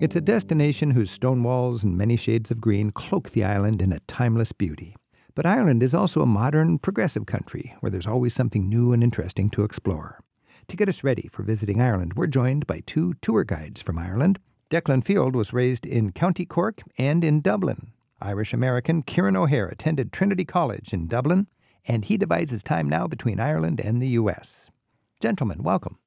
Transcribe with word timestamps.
It's 0.00 0.14
a 0.14 0.20
destination 0.20 0.92
whose 0.92 1.10
stone 1.10 1.42
walls 1.42 1.82
and 1.82 1.98
many 1.98 2.14
shades 2.14 2.52
of 2.52 2.60
green 2.60 2.92
cloak 2.92 3.30
the 3.30 3.42
island 3.42 3.82
in 3.82 3.90
a 3.90 3.98
timeless 4.06 4.52
beauty. 4.52 4.94
But 5.34 5.44
Ireland 5.44 5.82
is 5.82 5.92
also 5.92 6.22
a 6.22 6.26
modern, 6.26 6.78
progressive 6.78 7.26
country 7.26 7.74
where 7.80 7.90
there's 7.90 8.06
always 8.06 8.32
something 8.32 8.68
new 8.68 8.92
and 8.92 9.02
interesting 9.02 9.50
to 9.50 9.64
explore. 9.64 10.20
To 10.68 10.76
get 10.76 10.88
us 10.88 11.02
ready 11.02 11.28
for 11.32 11.42
visiting 11.42 11.80
Ireland, 11.80 12.12
we're 12.14 12.28
joined 12.28 12.64
by 12.68 12.82
two 12.86 13.14
tour 13.22 13.42
guides 13.42 13.82
from 13.82 13.98
Ireland. 13.98 14.38
Declan 14.70 15.04
Field 15.04 15.34
was 15.34 15.52
raised 15.52 15.84
in 15.84 16.12
County 16.12 16.46
Cork 16.46 16.82
and 16.96 17.24
in 17.24 17.40
Dublin. 17.40 17.90
Irish 18.22 18.54
American 18.54 19.02
Kieran 19.02 19.34
O'Hare 19.34 19.66
attended 19.66 20.12
Trinity 20.12 20.44
College 20.44 20.92
in 20.92 21.08
Dublin, 21.08 21.48
and 21.88 22.04
he 22.04 22.16
divides 22.16 22.52
his 22.52 22.62
time 22.62 22.88
now 22.88 23.08
between 23.08 23.40
Ireland 23.40 23.80
and 23.80 24.00
the 24.00 24.08
U.S. 24.10 24.70
Gentlemen, 25.20 25.64
welcome. 25.64 25.98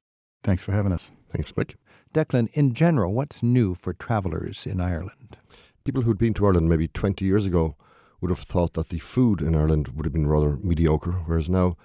Thanks 0.42 0.64
for 0.64 0.72
having 0.72 0.92
us. 0.92 1.10
Thanks, 1.28 1.52
Rick. 1.54 1.76
Declan, 2.12 2.50
in 2.52 2.74
general, 2.74 3.14
what's 3.14 3.42
new 3.42 3.74
for 3.74 3.94
travelers 3.94 4.66
in 4.66 4.80
Ireland? 4.82 5.38
People 5.84 6.02
who'd 6.02 6.18
been 6.18 6.34
to 6.34 6.46
Ireland 6.46 6.68
maybe 6.68 6.88
20 6.88 7.24
years 7.24 7.46
ago 7.46 7.74
would 8.20 8.30
have 8.30 8.40
thought 8.40 8.74
that 8.74 8.90
the 8.90 8.98
food 8.98 9.40
in 9.40 9.54
Ireland 9.54 9.88
would 9.88 10.04
have 10.04 10.12
been 10.12 10.26
rather 10.26 10.56
mediocre, 10.56 11.12
whereas 11.12 11.48
now 11.48 11.76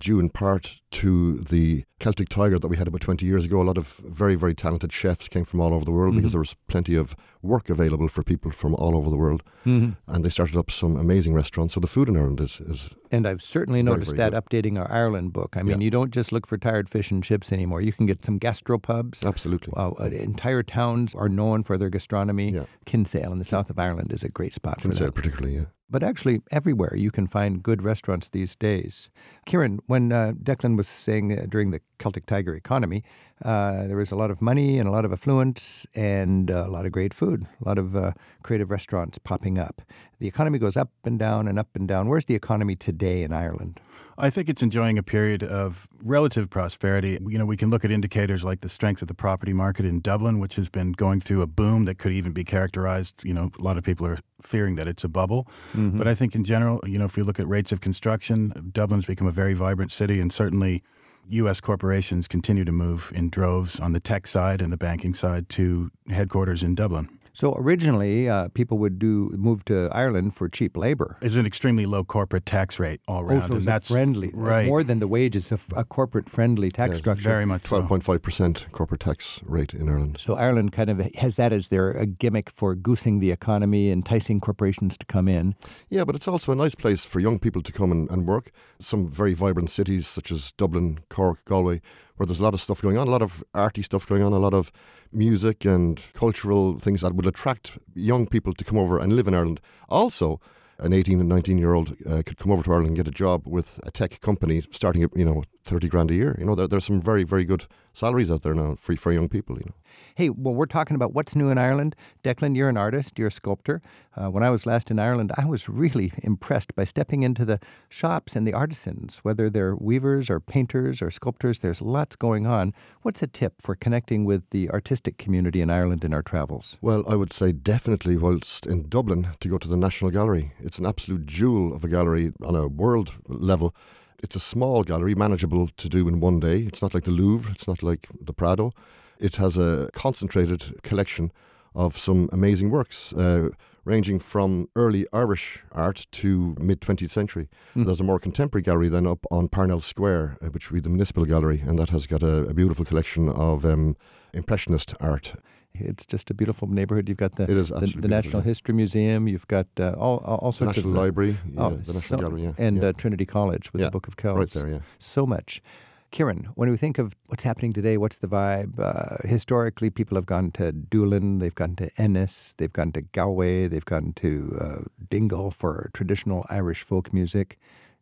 due 0.00 0.18
in 0.18 0.30
part 0.30 0.80
to 0.90 1.38
the 1.38 1.84
Celtic 2.00 2.28
Tiger 2.28 2.58
that 2.58 2.66
we 2.68 2.76
had 2.76 2.88
about 2.88 3.02
20 3.02 3.24
years 3.24 3.44
ago. 3.44 3.60
A 3.60 3.62
lot 3.62 3.78
of 3.78 3.92
very, 3.98 4.34
very 4.34 4.54
talented 4.54 4.92
chefs 4.92 5.28
came 5.28 5.44
from 5.44 5.60
all 5.60 5.72
over 5.72 5.84
the 5.84 5.92
world 5.92 6.12
mm-hmm. 6.12 6.20
because 6.20 6.32
there 6.32 6.40
was 6.40 6.56
plenty 6.66 6.96
of 6.96 7.14
work 7.42 7.70
available 7.70 8.08
for 8.08 8.22
people 8.22 8.50
from 8.50 8.74
all 8.74 8.96
over 8.96 9.08
the 9.08 9.16
world. 9.16 9.42
Mm-hmm. 9.64 9.90
And 10.12 10.24
they 10.24 10.30
started 10.30 10.56
up 10.56 10.70
some 10.70 10.96
amazing 10.96 11.34
restaurants. 11.34 11.74
So 11.74 11.80
the 11.80 11.86
food 11.86 12.08
in 12.08 12.16
Ireland 12.16 12.40
is. 12.40 12.60
is 12.60 12.88
and 13.12 13.26
I've 13.26 13.42
certainly 13.42 13.82
very, 13.82 13.92
noticed 13.94 14.16
very 14.16 14.30
that 14.30 14.48
good. 14.48 14.64
updating 14.64 14.78
our 14.78 14.90
Ireland 14.90 15.32
book. 15.32 15.56
I 15.56 15.62
mean, 15.62 15.80
Yeah. 15.80 15.84
you 15.84 15.90
don't 15.90 16.12
just 16.12 16.32
look 16.32 16.46
for 16.46 16.56
tired 16.58 16.88
fish 16.88 17.10
and 17.10 17.22
chips 17.22 17.52
anymore. 17.52 17.82
You 17.82 17.92
can 17.92 18.06
get 18.06 18.24
some 18.24 18.40
gastropubs. 18.40 19.24
Absolutely. 19.24 19.72
Uh, 19.76 19.92
entire 20.06 20.62
towns 20.62 21.14
are 21.14 21.28
known 21.28 21.62
for 21.62 21.76
their 21.76 21.90
gastronomy. 21.90 22.52
Yeah. 22.52 22.64
Kinsale 22.86 23.32
in 23.32 23.38
the 23.38 23.44
south 23.44 23.70
of 23.70 23.78
Ireland 23.78 24.12
is 24.12 24.24
a 24.24 24.28
great 24.28 24.54
spot 24.54 24.80
for 24.80 24.88
Kinsale, 24.88 25.06
that. 25.06 25.14
particularly, 25.14 25.56
yeah. 25.56 25.64
But 25.90 26.02
actually, 26.04 26.40
everywhere 26.52 26.94
you 26.96 27.10
can 27.10 27.26
find 27.26 27.62
good 27.62 27.82
restaurants 27.82 28.28
these 28.28 28.54
days. 28.54 29.10
Kieran, 29.44 29.80
when 29.86 30.12
uh, 30.12 30.32
Declan 30.40 30.76
was 30.76 30.86
saying 30.86 31.36
uh, 31.36 31.46
during 31.48 31.72
the 31.72 31.80
Celtic 31.98 32.26
Tiger 32.26 32.54
economy, 32.54 33.02
uh, 33.44 33.86
there 33.86 33.96
was 33.96 34.12
a 34.12 34.16
lot 34.16 34.30
of 34.30 34.40
money 34.40 34.78
and 34.78 34.88
a 34.88 34.92
lot 34.92 35.04
of 35.04 35.12
affluence 35.12 35.86
and 35.94 36.50
uh, 36.50 36.64
a 36.66 36.70
lot 36.70 36.86
of 36.86 36.92
great 36.92 37.12
food, 37.12 37.46
a 37.60 37.68
lot 37.68 37.78
of 37.78 37.96
uh, 37.96 38.12
creative 38.42 38.70
restaurants 38.70 39.18
popping 39.18 39.58
up. 39.58 39.82
The 40.20 40.28
economy 40.28 40.58
goes 40.58 40.76
up 40.76 40.90
and 41.04 41.18
down 41.18 41.48
and 41.48 41.58
up 41.58 41.68
and 41.74 41.88
down. 41.88 42.08
Where's 42.08 42.26
the 42.26 42.34
economy 42.34 42.76
today 42.76 43.22
in 43.22 43.32
Ireland? 43.32 43.80
I 44.18 44.28
think 44.28 44.50
it's 44.50 44.62
enjoying 44.62 44.98
a 44.98 45.02
period 45.02 45.42
of 45.42 45.88
relative 46.02 46.50
prosperity. 46.50 47.18
You 47.26 47.38
know, 47.38 47.46
we 47.46 47.56
can 47.56 47.70
look 47.70 47.86
at 47.86 47.90
indicators 47.90 48.44
like 48.44 48.60
the 48.60 48.68
strength 48.68 49.00
of 49.00 49.08
the 49.08 49.14
property 49.14 49.54
market 49.54 49.86
in 49.86 50.00
Dublin, 50.00 50.38
which 50.38 50.56
has 50.56 50.68
been 50.68 50.92
going 50.92 51.20
through 51.20 51.40
a 51.40 51.46
boom 51.46 51.86
that 51.86 51.96
could 51.96 52.12
even 52.12 52.32
be 52.32 52.44
characterized. 52.44 53.24
You 53.24 53.32
know, 53.32 53.50
a 53.58 53.62
lot 53.62 53.78
of 53.78 53.84
people 53.84 54.06
are 54.06 54.18
fearing 54.42 54.74
that 54.74 54.86
it's 54.86 55.04
a 55.04 55.08
bubble. 55.08 55.48
Mm-hmm. 55.72 55.96
But 55.96 56.06
I 56.06 56.14
think 56.14 56.34
in 56.34 56.44
general, 56.44 56.80
you 56.86 56.98
know, 56.98 57.06
if 57.06 57.16
you 57.16 57.24
look 57.24 57.40
at 57.40 57.48
rates 57.48 57.72
of 57.72 57.80
construction, 57.80 58.70
Dublin's 58.72 59.06
become 59.06 59.26
a 59.26 59.32
very 59.32 59.54
vibrant 59.54 59.90
city, 59.90 60.20
and 60.20 60.30
certainly 60.30 60.82
U.S. 61.30 61.62
corporations 61.62 62.28
continue 62.28 62.66
to 62.66 62.72
move 62.72 63.10
in 63.14 63.30
droves 63.30 63.80
on 63.80 63.94
the 63.94 64.00
tech 64.00 64.26
side 64.26 64.60
and 64.60 64.70
the 64.70 64.76
banking 64.76 65.14
side 65.14 65.48
to 65.50 65.90
headquarters 66.10 66.62
in 66.62 66.74
Dublin. 66.74 67.19
So 67.32 67.54
originally, 67.56 68.28
uh, 68.28 68.48
people 68.48 68.78
would 68.78 68.98
do 68.98 69.30
move 69.36 69.64
to 69.66 69.88
Ireland 69.92 70.34
for 70.34 70.48
cheap 70.48 70.76
labor. 70.76 71.16
It's 71.22 71.36
an 71.36 71.46
extremely 71.46 71.86
low 71.86 72.04
corporate 72.04 72.44
tax 72.44 72.78
rate 72.78 73.00
all 73.06 73.22
around, 73.22 73.44
Oh, 73.44 73.46
so 73.46 73.54
and 73.54 73.62
that's 73.62 73.88
friendly, 73.90 74.30
right. 74.34 74.66
more 74.66 74.82
than 74.82 74.98
the 74.98 75.06
wages, 75.08 75.52
a 75.76 75.84
corporate-friendly 75.84 76.70
tax 76.72 76.92
Yeah, 76.94 76.98
structure. 76.98 77.28
Very 77.28 77.46
much. 77.46 77.62
Twelve 77.62 77.86
point 77.88 78.02
five 78.04 78.20
percent 78.22 78.66
corporate 78.72 79.00
tax 79.00 79.40
rate 79.44 79.72
in 79.74 79.88
Ireland. 79.88 80.16
So 80.20 80.34
Ireland 80.34 80.72
kind 80.72 80.90
of 80.90 80.98
has 81.16 81.36
that 81.36 81.52
as 81.52 81.68
their 81.68 81.92
a 81.92 82.06
gimmick 82.06 82.50
for 82.50 82.74
goosing 82.74 83.20
the 83.20 83.30
economy, 83.30 83.90
enticing 83.90 84.40
corporations 84.40 84.98
to 84.98 85.06
come 85.06 85.28
in. 85.28 85.54
Yeah, 85.88 86.04
but 86.04 86.14
it's 86.16 86.28
also 86.28 86.52
a 86.52 86.56
nice 86.56 86.74
place 86.74 87.04
for 87.04 87.20
young 87.20 87.38
people 87.38 87.62
to 87.62 87.72
come 87.72 87.92
and, 87.92 88.10
and 88.10 88.26
work. 88.26 88.50
Some 88.80 89.08
very 89.08 89.34
vibrant 89.34 89.70
cities 89.70 90.06
such 90.08 90.30
as 90.32 90.52
Dublin, 90.52 91.00
Cork, 91.08 91.44
Galway, 91.44 91.80
where 92.20 92.26
there's 92.26 92.38
a 92.38 92.42
lot 92.42 92.52
of 92.52 92.60
stuff 92.60 92.82
going 92.82 92.98
on, 92.98 93.08
a 93.08 93.10
lot 93.10 93.22
of 93.22 93.42
arty 93.54 93.80
stuff 93.80 94.06
going 94.06 94.22
on, 94.22 94.34
a 94.34 94.38
lot 94.38 94.52
of 94.52 94.70
music 95.10 95.64
and 95.64 96.02
cultural 96.12 96.78
things 96.78 97.00
that 97.00 97.14
would 97.14 97.24
attract 97.24 97.78
young 97.94 98.26
people 98.26 98.52
to 98.52 98.62
come 98.62 98.76
over 98.76 98.98
and 98.98 99.14
live 99.14 99.26
in 99.26 99.32
Ireland. 99.32 99.58
Also, 99.88 100.38
an 100.78 100.92
18 100.92 101.18
and 101.18 101.30
19 101.30 101.56
year 101.56 101.72
old 101.72 101.96
uh, 102.06 102.22
could 102.26 102.36
come 102.36 102.52
over 102.52 102.62
to 102.62 102.72
Ireland 102.72 102.88
and 102.88 102.96
get 102.96 103.08
a 103.08 103.10
job 103.10 103.46
with 103.46 103.80
a 103.84 103.90
tech 103.90 104.20
company 104.20 104.62
starting 104.70 105.08
you 105.16 105.24
know, 105.24 105.44
30 105.64 105.88
grand 105.88 106.10
a 106.10 106.14
year. 106.14 106.36
You 106.38 106.46
know, 106.46 106.54
there, 106.54 106.66
there's 106.66 106.84
some 106.84 107.00
very, 107.00 107.22
very 107.22 107.44
good 107.44 107.66
salaries 107.92 108.30
out 108.30 108.42
there 108.42 108.54
now 108.54 108.76
for, 108.78 108.96
for 108.96 109.12
young 109.12 109.28
people, 109.28 109.56
you 109.56 109.64
know. 109.66 109.74
Hey, 110.14 110.30
well, 110.30 110.54
we're 110.54 110.66
talking 110.66 110.94
about 110.94 111.12
what's 111.12 111.34
new 111.34 111.50
in 111.50 111.58
Ireland. 111.58 111.96
Declan, 112.22 112.56
you're 112.56 112.68
an 112.68 112.76
artist, 112.76 113.18
you're 113.18 113.28
a 113.28 113.32
sculptor. 113.32 113.82
Uh, 114.16 114.30
when 114.30 114.42
I 114.42 114.50
was 114.50 114.66
last 114.66 114.90
in 114.90 114.98
Ireland, 114.98 115.32
I 115.36 115.44
was 115.44 115.68
really 115.68 116.12
impressed 116.18 116.74
by 116.74 116.84
stepping 116.84 117.22
into 117.22 117.44
the 117.44 117.60
shops 117.88 118.36
and 118.36 118.46
the 118.46 118.52
artisans, 118.52 119.18
whether 119.18 119.48
they're 119.48 119.76
weavers 119.76 120.30
or 120.30 120.40
painters 120.40 121.00
or 121.00 121.10
sculptors. 121.10 121.58
There's 121.58 121.80
lots 121.80 122.16
going 122.16 122.46
on. 122.46 122.74
What's 123.02 123.22
a 123.22 123.26
tip 123.26 123.60
for 123.60 123.74
connecting 123.74 124.24
with 124.24 124.48
the 124.50 124.70
artistic 124.70 125.18
community 125.18 125.60
in 125.60 125.70
Ireland 125.70 126.04
in 126.04 126.12
our 126.12 126.22
travels? 126.22 126.76
Well, 126.80 127.04
I 127.08 127.14
would 127.16 127.32
say 127.32 127.52
definitely 127.52 128.16
whilst 128.16 128.66
in 128.66 128.88
Dublin 128.88 129.28
to 129.40 129.48
go 129.48 129.58
to 129.58 129.68
the 129.68 129.76
National 129.76 130.10
Gallery. 130.10 130.52
It's 130.60 130.78
an 130.78 130.86
absolute 130.86 131.26
jewel 131.26 131.74
of 131.74 131.84
a 131.84 131.88
gallery 131.88 132.32
on 132.42 132.54
a 132.54 132.66
world 132.66 133.12
level. 133.28 133.74
It's 134.22 134.36
a 134.36 134.40
small 134.40 134.82
gallery, 134.84 135.14
manageable 135.14 135.68
to 135.76 135.88
do 135.88 136.06
in 136.06 136.20
one 136.20 136.40
day. 136.40 136.60
It's 136.60 136.82
not 136.82 136.92
like 136.94 137.04
the 137.04 137.10
Louvre, 137.10 137.50
it's 137.52 137.66
not 137.66 137.82
like 137.82 138.06
the 138.20 138.32
Prado. 138.34 138.72
It 139.18 139.36
has 139.36 139.56
a 139.56 139.88
concentrated 139.94 140.82
collection 140.82 141.32
of 141.74 141.96
some 141.96 142.28
amazing 142.32 142.70
works, 142.70 143.12
uh, 143.12 143.50
ranging 143.84 144.18
from 144.18 144.68
early 144.76 145.06
Irish 145.12 145.62
art 145.72 146.06
to 146.12 146.54
mid 146.58 146.80
20th 146.80 147.10
century. 147.10 147.48
There's 147.84 148.00
a 148.00 148.04
more 148.04 148.18
contemporary 148.18 148.62
gallery 148.62 148.88
then 148.88 149.06
up 149.06 149.24
on 149.30 149.48
Parnell 149.48 149.80
Square, 149.80 150.36
uh, 150.42 150.46
which 150.46 150.70
would 150.70 150.76
be 150.76 150.80
the 150.80 150.88
municipal 150.90 151.24
gallery, 151.24 151.60
and 151.60 151.78
that 151.78 151.90
has 151.90 152.06
got 152.06 152.22
a, 152.22 152.48
a 152.48 152.54
beautiful 152.54 152.84
collection 152.84 153.28
of 153.28 153.64
um, 153.64 153.96
Impressionist 154.32 154.94
art. 155.00 155.32
It's 155.74 156.04
just 156.04 156.30
a 156.30 156.34
beautiful 156.34 156.68
neighborhood. 156.68 157.08
You've 157.08 157.18
got 157.18 157.36
the, 157.36 157.44
It 157.44 157.50
is 157.56 157.68
the, 157.68 157.94
the 157.96 158.08
National 158.08 158.42
yeah. 158.42 158.46
History 158.46 158.74
Museum. 158.74 159.28
You've 159.28 159.48
got 159.48 159.66
uh, 159.78 159.92
all, 159.92 160.18
all, 160.18 160.52
sorts 160.52 160.76
National 160.76 160.92
of 160.92 160.98
uh, 160.98 161.00
Library, 161.00 161.38
yeah, 161.52 161.62
oh, 161.62 161.70
the 161.70 161.92
National 161.92 162.00
so- 162.02 162.16
Gallery, 162.18 162.42
yeah. 162.42 162.52
and. 162.58 162.84
Uh, 162.84 162.92
Trinity 162.92 163.24
College 163.24 163.72
with 163.72 163.82
the 163.82 163.90
Book 163.90 164.08
of 164.08 164.16
Kells. 164.16 164.36
right 164.36 164.50
there, 164.50 164.68
yeah. 164.68 164.78
So 164.98 165.24
much. 165.24 165.62
Kieran, 166.10 166.48
when 166.56 166.70
we 166.70 166.76
think 166.76 166.98
of 166.98 167.14
what's 167.26 167.44
happening 167.44 167.72
today, 167.72 167.96
what's 167.96 168.18
the 168.18 168.26
vibe? 168.26 168.78
Uh, 168.80 169.26
historically, 169.26 169.90
people 169.90 170.16
have 170.16 170.26
gone 170.26 170.50
to 170.52 170.72
Doolin, 170.72 171.38
they've 171.38 171.54
gone 171.54 171.76
to 171.76 171.88
Ennis, 171.96 172.54
they've 172.58 172.72
gone 172.72 172.90
to 172.92 173.02
Galway, 173.02 173.68
they've 173.68 173.84
gone 173.84 174.12
to 174.16 174.58
uh, 174.60 174.78
Dingle 175.08 175.52
for 175.52 175.88
traditional 175.94 176.44
Irish 176.50 176.82
folk 176.82 177.12
music. 177.12 177.58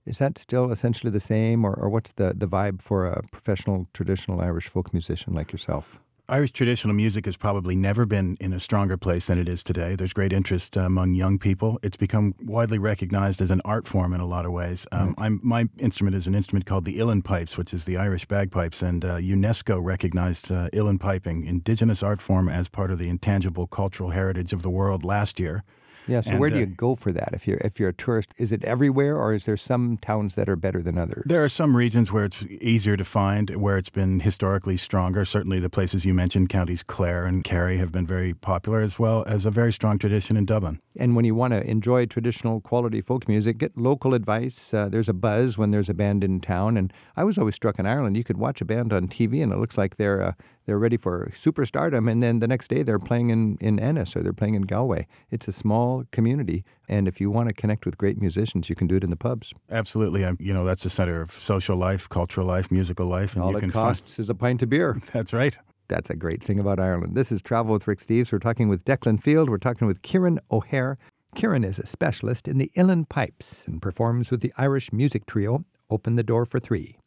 Is 0.07 0.19
that 0.19 0.39
still 0.39 0.73
essentially 0.73 1.11
the 1.11 1.21
same, 1.21 1.67
or, 1.67 1.75
or 1.75 1.91
what's 1.91 2.13
the, 2.13 2.33
the 2.35 2.49
vibe 2.49 2.81
for 2.81 3.07
a 3.07 3.23
professional 3.31 3.89
traditional 3.93 4.41
Irish 4.41 4.69
folk 4.69 4.95
musician 4.95 5.35
like 5.35 5.53
yourself? 5.53 6.01
Irish 6.31 6.53
traditional 6.53 6.95
music 6.95 7.25
has 7.25 7.39
probably 7.39 7.75
never 7.75 8.05
been 8.05 8.37
in 8.39 8.53
a 8.53 8.61
stronger 8.61 8.99
place 8.99 9.29
than 9.29 9.39
it 9.39 9.49
is 9.49 9.63
today. 9.63 9.97
There's 9.97 10.13
great 10.13 10.31
interest 10.31 10.77
uh, 10.77 10.81
among 10.81 11.15
young 11.15 11.39
people. 11.39 11.79
It's 11.83 11.97
become 11.97 12.35
widely 12.39 12.79
recognized 12.79 13.41
as 13.41 13.51
an 13.51 13.63
art 13.65 13.89
form 13.89 14.13
in 14.13 14.21
a 14.21 14.27
lot 14.27 14.45
of 14.45 14.53
ways. 14.53 14.87
Um, 14.93 15.15
I'm, 15.17 15.41
my 15.43 15.71
instrument 15.79 16.15
is 16.15 16.27
an 16.27 16.35
instrument 16.35 16.67
called 16.67 16.85
the 16.85 16.99
uilleann 16.99 17.25
pipes, 17.25 17.57
which 17.57 17.73
is 17.73 17.87
the 17.87 17.97
Irish 17.97 18.27
bagpipes, 18.27 18.83
and 18.83 19.07
uh, 19.07 19.17
UNESCO 19.17 19.83
recognized 19.83 20.53
uh, 20.53 20.69
uilleann 20.75 21.01
piping, 21.01 21.47
indigenous 21.47 22.03
art 22.03 22.21
form, 22.21 22.51
as 22.51 22.69
part 22.69 22.91
of 22.91 22.99
the 22.99 23.09
intangible 23.09 23.67
cultural 23.67 24.11
heritage 24.11 24.53
of 24.53 24.61
the 24.61 24.71
world 24.71 25.05
last 25.05 25.41
year. 25.41 25.65
Yeah. 26.09 26.21
So 26.21 26.31
And, 26.31 26.41
where 26.41 26.51
do 26.51 26.57
uh, 26.57 26.61
you 26.61 26.67
go 26.67 26.95
for 26.95 27.13
that? 27.13 27.31
If 27.33 27.47
you're 27.47 27.59
if 27.59 27.79
you're 27.79 27.91
a 27.91 27.95
tourist, 27.95 28.35
is 28.39 28.53
it 28.53 28.65
everywhere, 28.65 29.17
or 29.17 29.35
is 29.35 29.45
there 29.45 29.57
some 29.57 29.99
towns 29.99 30.35
that 30.35 30.49
are 30.49 30.57
better 30.57 30.83
than 30.83 30.99
others? 30.99 31.25
There 31.27 31.45
are 31.45 31.49
some 31.49 31.77
regions 31.77 32.13
where 32.13 32.25
it's 32.25 32.43
easier 32.43 32.97
to 32.97 33.05
find, 33.05 33.51
where 33.57 33.79
it's 33.79 33.91
been 33.91 34.21
historically 34.21 34.77
stronger. 34.77 35.25
Certainly, 35.25 35.61
the 35.61 35.71
places 35.71 36.05
you 36.05 36.15
mentioned, 36.15 36.49
counties 36.49 36.83
Clare 36.83 37.27
and 37.27 37.45
Kerry, 37.45 37.79
have 37.79 37.93
been 37.93 38.07
very 38.07 38.35
popular, 38.35 38.81
as 38.81 38.99
well 38.99 39.25
as 39.27 39.47
a 39.47 39.51
very 39.51 39.73
strong 39.73 39.99
tradition 39.99 40.37
in 40.37 40.47
Dublin. 40.47 40.81
And 40.97 41.15
when 41.15 41.25
you 41.25 41.35
want 41.35 41.53
to 41.53 41.63
enjoy 41.63 42.07
traditional 42.07 42.61
quality 42.61 43.01
folk 43.01 43.29
music, 43.29 43.59
get 43.59 43.77
local 43.77 44.15
advice. 44.15 44.75
Uh, 44.75 44.89
there's 44.89 45.09
a 45.09 45.13
buzz 45.13 45.57
when 45.57 45.71
there's 45.71 45.89
a 45.89 45.95
band 45.95 46.25
in 46.25 46.41
town. 46.41 46.77
And 46.77 46.93
I 47.17 47.25
was 47.25 47.39
always 47.39 47.55
struck 47.55 47.79
in 47.79 47.87
Ireland. 47.87 48.17
You 48.17 48.25
could 48.25 48.37
watch 48.39 48.61
a 48.61 48.65
band 48.65 48.93
on 48.93 49.09
TV, 49.09 49.43
and 49.43 49.53
it 49.53 49.59
looks 49.59 49.79
like 49.79 49.97
they're 49.97 50.23
uh, 50.23 50.33
they're 50.69 50.79
ready 50.79 50.99
for 50.99 51.31
superstardom. 51.35 52.11
And 52.11 52.23
then 52.23 52.41
the 52.41 52.47
next 52.47 52.69
day, 52.69 52.83
they're 52.83 52.99
playing 52.99 53.31
in, 53.31 53.57
in 53.59 53.81
Ennis 53.81 54.15
or 54.15 54.23
they're 54.23 54.35
playing 54.35 54.55
in 54.55 54.63
Galway. 54.63 55.07
It's 55.31 55.49
a 55.49 55.53
small 55.53 56.05
community, 56.13 56.63
and 56.87 57.09
if 57.09 57.23
you 57.23 57.31
want 57.31 57.49
to 57.49 57.55
connect 57.55 57.87
with 57.87 57.97
great 57.97 58.21
musicians, 58.21 58.69
you 58.69 58.77
can 58.77 58.87
do 58.87 58.97
it 58.97 59.03
in 59.03 59.09
the 59.09 59.17
pubs. 59.17 59.55
Absolutely, 59.71 60.27
um, 60.27 60.37
you 60.39 60.53
know 60.53 60.65
that's 60.65 60.83
the 60.83 60.91
center 60.91 61.23
of 61.23 61.33
social 61.33 61.75
life, 61.75 62.07
cultural 62.11 62.47
life, 62.47 62.71
musical 62.71 63.07
life, 63.07 63.35
and 63.35 63.43
All 63.43 63.53
you 63.53 63.57
it 63.57 63.61
can 63.61 63.71
costs 63.71 64.19
is 64.19 64.29
a 64.29 64.35
pint 64.35 64.63
of 64.63 64.69
beer. 64.69 65.01
That's 65.15 65.33
right. 65.33 65.59
That's 65.89 66.11
a 66.11 66.17
great 66.17 66.45
thing 66.45 66.61
about 66.61 66.79
Ireland. 66.79 67.17
This 67.17 67.33
is 67.33 67.41
Travel 67.41 67.73
with 67.73 67.89
Rick 67.89 68.01
Steves. 68.01 68.31
We're 68.31 68.39
talking 68.39 68.69
with 68.69 68.85
Declan 68.85 69.23
Field. 69.23 69.49
We're 69.49 69.57
talking 69.57 69.89
with 69.89 70.03
Kieran 70.03 70.39
O'Hare. 70.51 70.99
Kieran 71.35 71.65
is 71.65 71.79
a 71.79 71.87
specialist 71.87 72.47
in 72.47 72.59
the 72.59 72.71
uilleann 72.77 73.09
pipes 73.09 73.65
and 73.67 73.81
performs 73.81 74.31
with 74.31 74.43
the 74.43 74.53
Irish 74.59 74.93
music 74.93 75.25
trio 75.25 75.65
Open 75.89 76.17
the 76.17 76.23
Door 76.23 76.45
for 76.45 76.59
Three. 76.59 76.98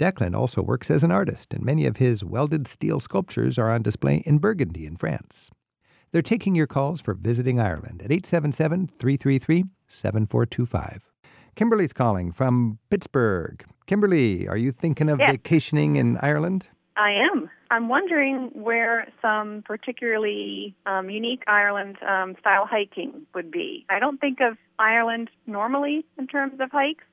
Declan 0.00 0.34
also 0.34 0.62
works 0.62 0.90
as 0.90 1.04
an 1.04 1.12
artist, 1.12 1.52
and 1.52 1.62
many 1.62 1.84
of 1.84 1.98
his 1.98 2.24
welded 2.24 2.66
steel 2.66 3.00
sculptures 3.00 3.58
are 3.58 3.68
on 3.70 3.82
display 3.82 4.22
in 4.24 4.38
Burgundy 4.38 4.86
in 4.86 4.96
France. 4.96 5.50
They're 6.10 6.22
taking 6.22 6.54
your 6.54 6.66
calls 6.66 7.02
for 7.02 7.12
visiting 7.12 7.60
Ireland 7.60 8.00
at 8.02 8.10
877 8.10 8.86
333 8.98 9.64
7425. 9.88 11.02
Kimberly's 11.54 11.92
calling 11.92 12.32
from 12.32 12.78
Pittsburgh. 12.88 13.62
Kimberly, 13.86 14.48
are 14.48 14.56
you 14.56 14.72
thinking 14.72 15.10
of 15.10 15.18
Yes. 15.18 15.32
vacationing 15.32 15.96
in 15.96 16.16
Ireland? 16.22 16.66
I 16.96 17.10
am. 17.12 17.50
I'm 17.70 17.88
wondering 17.88 18.50
where 18.54 19.06
some 19.20 19.62
particularly 19.66 20.74
um, 20.86 21.10
unique 21.10 21.42
Ireland 21.46 21.98
um, 22.02 22.36
style 22.40 22.66
hiking 22.66 23.26
would 23.34 23.50
be. 23.50 23.84
I 23.90 23.98
don't 23.98 24.18
think 24.18 24.40
of 24.40 24.56
Ireland 24.78 25.28
normally 25.46 26.04
in 26.18 26.26
terms 26.26 26.58
of 26.58 26.70
hikes, 26.72 27.04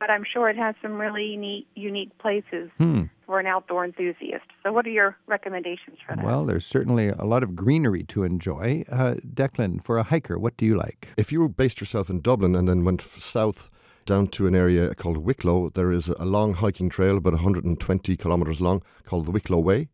but 0.00 0.10
I'm 0.10 0.24
sure 0.24 0.48
it 0.48 0.56
has 0.56 0.74
some 0.82 0.94
really 0.94 1.36
neat, 1.36 1.66
unique 1.74 2.16
places 2.18 2.70
Hmm. 2.78 3.04
for 3.26 3.40
an 3.40 3.46
outdoor 3.46 3.84
enthusiast. 3.84 4.44
So, 4.62 4.72
what 4.72 4.86
are 4.86 4.90
your 4.90 5.16
recommendations 5.26 5.98
for 6.06 6.16
that? 6.16 6.24
Well, 6.24 6.44
there's 6.44 6.66
certainly 6.66 7.08
a 7.08 7.24
lot 7.24 7.42
of 7.42 7.54
greenery 7.56 8.04
to 8.04 8.22
enjoy. 8.24 8.84
Uh, 8.90 9.14
Declan, 9.34 9.82
for 9.84 9.98
a 9.98 10.02
hiker, 10.04 10.38
what 10.38 10.56
do 10.56 10.64
you 10.66 10.76
like? 10.76 11.08
If 11.16 11.32
you 11.32 11.40
were 11.40 11.48
based 11.48 11.80
yourself 11.80 12.08
in 12.10 12.20
Dublin 12.20 12.54
and 12.54 12.68
then 12.68 12.84
went 12.84 13.02
south 13.02 13.70
down 14.06 14.28
to 14.28 14.46
an 14.46 14.54
area 14.54 14.94
called 14.94 15.18
Wicklow, 15.18 15.70
there 15.70 15.92
is 15.92 16.08
a 16.08 16.24
long 16.24 16.54
hiking 16.54 16.88
trail, 16.88 17.16
about 17.18 17.34
120 17.34 18.16
kilometres 18.16 18.60
long, 18.60 18.82
called 19.04 19.26
the 19.26 19.30
Wicklow 19.30 19.58
Way. 19.58 19.88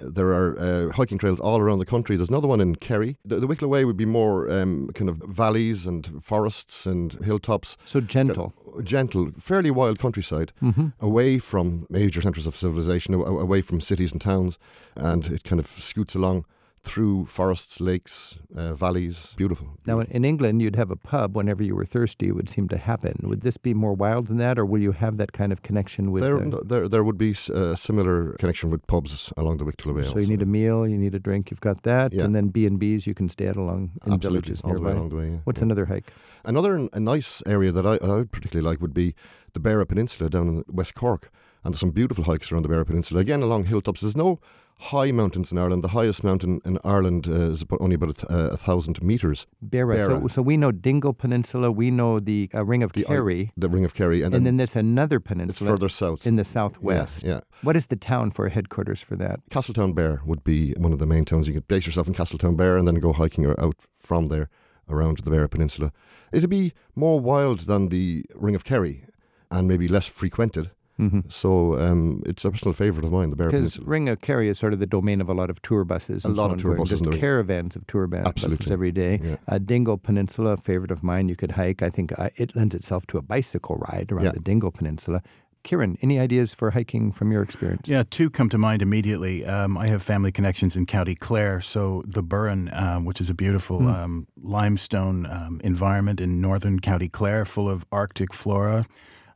There 0.00 0.28
are 0.32 0.58
uh, 0.58 0.92
hiking 0.92 1.18
trails 1.18 1.40
all 1.40 1.58
around 1.60 1.78
the 1.78 1.86
country. 1.86 2.16
There's 2.16 2.28
another 2.28 2.48
one 2.48 2.60
in 2.60 2.76
Kerry. 2.76 3.18
The, 3.24 3.40
the 3.40 3.46
Wicklow 3.46 3.68
Way 3.68 3.84
would 3.84 3.96
be 3.96 4.04
more 4.06 4.50
um, 4.50 4.90
kind 4.94 5.08
of 5.10 5.16
valleys 5.18 5.86
and 5.86 6.22
forests 6.24 6.86
and 6.86 7.12
hilltops. 7.24 7.76
So 7.84 8.00
gentle. 8.00 8.52
Gentle, 8.84 9.32
fairly 9.40 9.70
wild 9.72 9.98
countryside, 9.98 10.52
Mhm. 10.62 10.92
away 11.00 11.38
from 11.38 11.86
major 11.90 12.20
centres 12.22 12.46
of 12.46 12.54
civilization, 12.56 13.14
away 13.14 13.60
from 13.60 13.80
cities 13.80 14.12
and 14.12 14.20
towns, 14.20 14.56
and 14.94 15.26
it 15.26 15.42
kind 15.42 15.58
of 15.58 15.66
scoots 15.78 16.14
along 16.14 16.44
through 16.84 17.26
forests, 17.26 17.80
lakes, 17.80 18.36
uh, 18.56 18.74
valleys. 18.74 19.34
Beautiful. 19.36 19.68
Now, 19.86 20.00
in 20.00 20.24
England, 20.24 20.62
you'd 20.62 20.76
have 20.76 20.90
a 20.90 20.96
pub 20.96 21.36
whenever 21.36 21.62
you 21.62 21.74
were 21.74 21.84
thirsty. 21.84 22.28
It 22.28 22.32
would 22.34 22.48
seem 22.48 22.68
to 22.68 22.78
happen. 22.78 23.16
Would 23.22 23.42
this 23.42 23.56
be 23.56 23.74
more 23.74 23.92
wild 23.94 24.26
than 24.28 24.38
that, 24.38 24.58
or 24.58 24.64
will 24.64 24.80
you 24.80 24.92
have 24.92 25.16
that 25.18 25.32
kind 25.32 25.52
of 25.52 25.62
connection 25.62 26.10
with? 26.12 26.22
there, 26.22 26.38
uh, 26.38 26.60
there, 26.64 26.88
there 26.88 27.04
would 27.04 27.18
be 27.18 27.34
a 27.52 27.76
similar 27.76 28.32
connection 28.38 28.70
with 28.70 28.86
pubs 28.86 29.32
along 29.36 29.58
the 29.58 29.64
Wicklow 29.64 29.92
Way. 29.94 30.04
so 30.04 30.18
you 30.18 30.26
need 30.26 30.42
a 30.42 30.46
meal, 30.46 30.86
you 30.86 30.96
need 30.98 31.14
a 31.14 31.18
drink. 31.18 31.50
You've 31.50 31.60
got 31.60 31.82
that, 31.82 32.12
Yeah. 32.12 32.24
and 32.24 32.34
then 32.34 32.48
B 32.48 32.66
and 32.66 32.78
B's 32.78 33.06
you 33.06 33.14
can 33.14 33.28
stay 33.28 33.46
at 33.46 33.56
along 33.56 33.92
in 34.06 34.12
Absolutely, 34.14 34.28
villages 34.40 34.60
all 34.62 34.72
the 34.74 34.80
way 34.80 34.84
nearby. 34.86 34.96
along 34.98 35.08
the 35.10 35.16
way. 35.16 35.30
Yeah. 35.30 35.36
What's 35.44 35.60
yeah. 35.60 35.64
another 35.64 35.86
hike? 35.86 36.12
Another 36.44 36.76
n- 36.76 36.88
a 36.92 37.00
nice 37.00 37.42
area 37.46 37.72
that 37.72 37.84
I, 37.86 37.96
I 38.02 38.16
would 38.16 38.32
particularly 38.32 38.68
like 38.68 38.80
would 38.80 38.94
be 38.94 39.14
the 39.52 39.60
Beara 39.60 39.86
Peninsula 39.86 40.30
down 40.30 40.48
in 40.48 40.64
West 40.68 40.94
Cork. 40.94 41.30
And 41.68 41.74
there's 41.74 41.80
some 41.80 41.90
beautiful 41.90 42.24
hikes 42.24 42.50
around 42.50 42.62
the 42.62 42.70
Beara 42.70 42.86
Peninsula. 42.86 43.20
Again, 43.20 43.42
along 43.42 43.66
hilltops. 43.66 44.00
There's 44.00 44.16
no 44.16 44.40
high 44.78 45.12
mountains 45.12 45.52
in 45.52 45.58
Ireland. 45.58 45.84
The 45.84 45.88
highest 45.88 46.24
mountain 46.24 46.62
in 46.64 46.78
Ireland 46.82 47.28
uh, 47.28 47.50
is 47.50 47.60
about, 47.60 47.82
only 47.82 47.94
about 47.94 48.08
a, 48.08 48.14
th- 48.14 48.30
uh, 48.30 48.52
a 48.52 48.56
thousand 48.56 49.02
metres, 49.02 49.44
Beara. 49.62 50.06
So, 50.06 50.28
so 50.28 50.40
we 50.40 50.56
know 50.56 50.72
Dingle 50.72 51.12
Peninsula. 51.12 51.70
We 51.70 51.90
know 51.90 52.20
the 52.20 52.48
uh, 52.54 52.64
Ring 52.64 52.82
of 52.82 52.92
The 52.92 53.04
Kerry, 53.04 53.52
the 53.54 53.68
Ring 53.68 53.84
of 53.84 53.92
Kerry. 53.92 54.22
And, 54.22 54.34
and, 54.34 54.34
then, 54.34 54.44
then 54.44 54.56
there's 54.56 54.76
another 54.76 55.16
it's 55.16 55.28
peninsula 55.28 55.72
further 55.72 55.90
south. 55.90 56.26
in 56.26 56.36
the 56.36 56.44
southwest. 56.44 57.22
Yeah, 57.22 57.40
What 57.60 57.76
is 57.76 57.88
the 57.88 57.96
town 57.96 58.30
for 58.30 58.48
headquarters 58.48 59.02
for 59.02 59.16
that? 59.16 59.40
Castletownbere 59.50 60.24
would 60.24 60.42
be 60.42 60.72
one 60.78 60.94
of 60.94 61.00
the 61.00 61.06
main 61.06 61.26
towns. 61.26 61.48
You 61.48 61.52
could 61.52 61.68
base 61.68 61.84
yourself 61.84 62.06
in 62.06 62.14
Castletownbere 62.14 62.78
and 62.78 62.88
then 62.88 62.94
go 62.94 63.12
hiking 63.12 63.44
or 63.44 63.60
out 63.60 63.76
from 63.98 64.28
there 64.28 64.48
around 64.88 65.18
the 65.18 65.30
Beara 65.30 65.50
Peninsula. 65.50 65.92
It'd 66.32 66.48
be 66.48 66.72
more 66.96 67.20
wild 67.20 67.66
than 67.66 67.90
the 67.90 68.24
Ring 68.34 68.54
of 68.54 68.64
Kerry 68.64 69.04
and 69.50 69.68
maybe 69.68 69.86
less 69.86 70.06
frequented. 70.06 70.70
Mm-hmm. 70.98 71.20
So 71.28 71.78
um, 71.78 72.22
it's 72.26 72.44
a 72.44 72.50
personal 72.50 72.72
favourite 72.74 73.04
of 73.04 73.12
mine, 73.12 73.30
the 73.30 73.36
Beara 73.36 73.46
Because 73.50 73.72
Peninsula. 73.76 73.86
Ring 73.86 74.08
of 74.08 74.20
Kerry 74.20 74.48
is 74.48 74.58
sort 74.58 74.72
of 74.72 74.78
the 74.80 74.86
domain 74.86 75.20
of 75.20 75.28
a 75.28 75.34
lot 75.34 75.48
of 75.50 75.62
tour 75.62 75.84
buses. 75.84 76.24
A 76.24 76.28
and 76.28 76.36
so 76.36 76.42
lot 76.42 76.50
of 76.52 76.60
tour 76.60 76.74
buses 76.74 76.90
Just 76.90 77.00
in 77.04 77.04
the 77.04 77.10
ring. 77.12 77.20
caravans 77.20 77.76
of 77.76 77.86
tour 77.86 78.06
ba- 78.06 78.32
buses 78.34 78.70
every 78.70 78.90
day. 78.92 79.20
Yeah. 79.22 79.36
Uh, 79.46 79.58
Dingle 79.58 79.96
Peninsula, 79.98 80.52
a 80.52 80.56
favorite 80.56 80.90
of 80.90 81.02
mine. 81.02 81.28
You 81.28 81.36
could 81.36 81.52
hike. 81.52 81.82
I 81.82 81.90
think 81.90 82.18
uh, 82.18 82.30
it 82.36 82.56
lends 82.56 82.74
itself 82.74 83.06
to 83.08 83.18
a 83.18 83.22
bicycle 83.22 83.76
ride 83.76 84.10
around 84.10 84.24
Yeah. 84.24 84.32
the 84.32 84.40
Dingle 84.40 84.70
Peninsula. 84.72 85.22
Kieran, 85.64 85.98
any 86.02 86.18
ideas 86.20 86.54
for 86.54 86.70
hiking 86.70 87.10
from 87.12 87.30
your 87.32 87.42
experience? 87.42 87.88
Yeah, 87.88 88.04
two 88.08 88.30
come 88.30 88.48
to 88.48 88.58
mind 88.58 88.80
immediately. 88.80 89.44
Um, 89.44 89.76
I 89.76 89.88
have 89.88 90.02
family 90.02 90.30
connections 90.32 90.76
in 90.76 90.86
County 90.86 91.14
Clare, 91.16 91.60
so 91.60 92.02
the 92.06 92.22
Burren, 92.22 92.70
um, 92.72 93.04
which 93.04 93.20
is 93.20 93.28
a 93.28 93.34
beautiful 93.34 93.78
Hmm. 93.80 93.86
um, 93.88 94.26
limestone 94.40 95.26
um, 95.26 95.60
environment 95.64 96.20
in 96.20 96.40
northern 96.40 96.78
County 96.80 97.08
Clare, 97.08 97.44
full 97.44 97.68
of 97.68 97.84
Arctic 97.92 98.32
flora. 98.32 98.86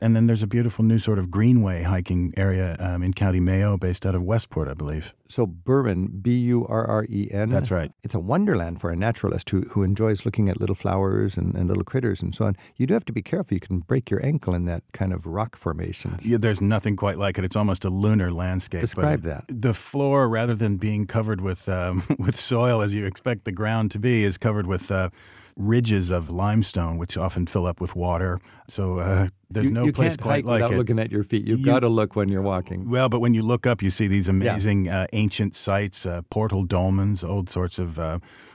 And 0.03 0.17
then 0.17 0.27
there's 0.27 0.43
a 0.43 0.49
beautiful 0.49 0.85
new 0.85 0.99
sort 0.99 1.21
of 1.21 1.31
greenway 1.31 1.85
hiking 1.85 2.35
area 2.37 2.77
um, 2.81 3.05
in 3.05 3.15
County 3.15 3.39
Mayo, 3.39 3.77
based 3.79 4.05
out 4.05 4.17
of 4.17 4.23
Westport, 4.25 4.67
I 4.67 4.75
believe. 4.75 5.15
So 5.29 5.47
Burren, 5.47 6.09
B 6.21 6.35
U 6.39 6.67
R 6.67 6.85
R 6.85 7.07
E 7.09 7.29
N. 7.31 7.49
That's 7.49 7.71
right. 7.71 7.93
It's 8.03 8.13
a 8.13 8.19
wonderland 8.19 8.81
for 8.81 8.91
a 8.91 8.97
naturalist 8.97 9.49
who, 9.51 9.61
who 9.71 9.85
enjoys 9.85 10.27
looking 10.27 10.49
at 10.49 10.61
little 10.61 10.75
flowers 10.75 11.37
and, 11.37 11.55
and 11.55 11.69
little 11.69 11.85
critters 11.85 12.21
and 12.21 12.35
so 12.35 12.47
on. 12.47 12.57
You 12.77 12.89
do 12.89 12.95
have 12.95 13.05
to 13.05 13.13
be 13.13 13.23
careful. 13.23 13.55
You 13.55 13.61
can 13.61 13.79
break 13.79 14.11
your 14.11 14.25
ankle 14.27 14.55
in 14.55 14.65
that 14.65 14.83
kind 14.93 15.13
of 15.13 15.25
rock 15.25 15.55
formations. 15.55 16.29
Yeah, 16.29 16.39
there's 16.39 16.61
nothing 16.61 16.97
quite 16.97 17.17
like 17.17 17.39
it. 17.39 17.45
It's 17.45 17.57
almost 17.57 17.85
a 17.85 17.91
lunar 17.91 18.33
landscape. 18.33 18.81
but 18.81 18.87
Describe 18.87 19.23
that. 19.23 19.45
The 19.49 19.73
floor, 19.73 20.29
rather 20.29 20.57
than 20.57 20.79
being 20.79 21.07
covered 21.07 21.41
with 21.41 21.69
um, 21.69 22.03
with 22.19 22.37
soil 22.37 22.83
as 22.83 22.93
you 22.93 23.07
expect 23.07 23.45
the 23.45 23.53
ground 23.53 23.93
to 23.93 24.01
be, 24.01 24.25
is 24.25 24.37
covered 24.37 24.67
with 24.67 24.91
uh, 24.91 25.11
ridges 25.57 26.11
of 26.11 26.31
limestone, 26.31 26.99
which 26.99 27.17
often 27.17 27.47
fill 27.47 27.67
up 27.67 27.81
with 27.81 27.95
water. 27.95 28.41
So 28.69 28.99
uh, 29.01 29.29
there's 29.51 29.69
you, 29.69 29.73
no 29.73 29.85
you 29.85 29.93
place 29.93 30.13
can't 30.17 30.21
quite 30.23 30.35
hike 30.37 30.45
like 30.45 30.55
without 30.63 30.73
it. 30.73 30.79
looking 30.79 30.99
at 30.99 31.11
your 31.11 31.25
feet. 31.25 31.47
You've 31.47 31.61
You- 31.61 31.67
got 31.67 31.81
to 31.81 31.89
look 31.89 32.17
when 32.17 32.29
you're 32.29 32.43
walking. 32.43 32.89
Well, 32.89 33.09
but 33.09 33.21
when 33.21 33.35
you 33.35 33.43
look 33.43 33.67
up, 33.67 33.83
you 33.83 33.91
see 33.91 34.07
these 34.07 34.29
amazing 34.29 34.89
uh, 34.89 35.07
ancient 35.13 35.55
sites, 35.55 36.07
uh, 36.07 36.23
portal 36.31 36.65
dolmens, 36.65 37.23
old 37.29 37.49
sorts 37.51 37.79
of. 37.79 37.99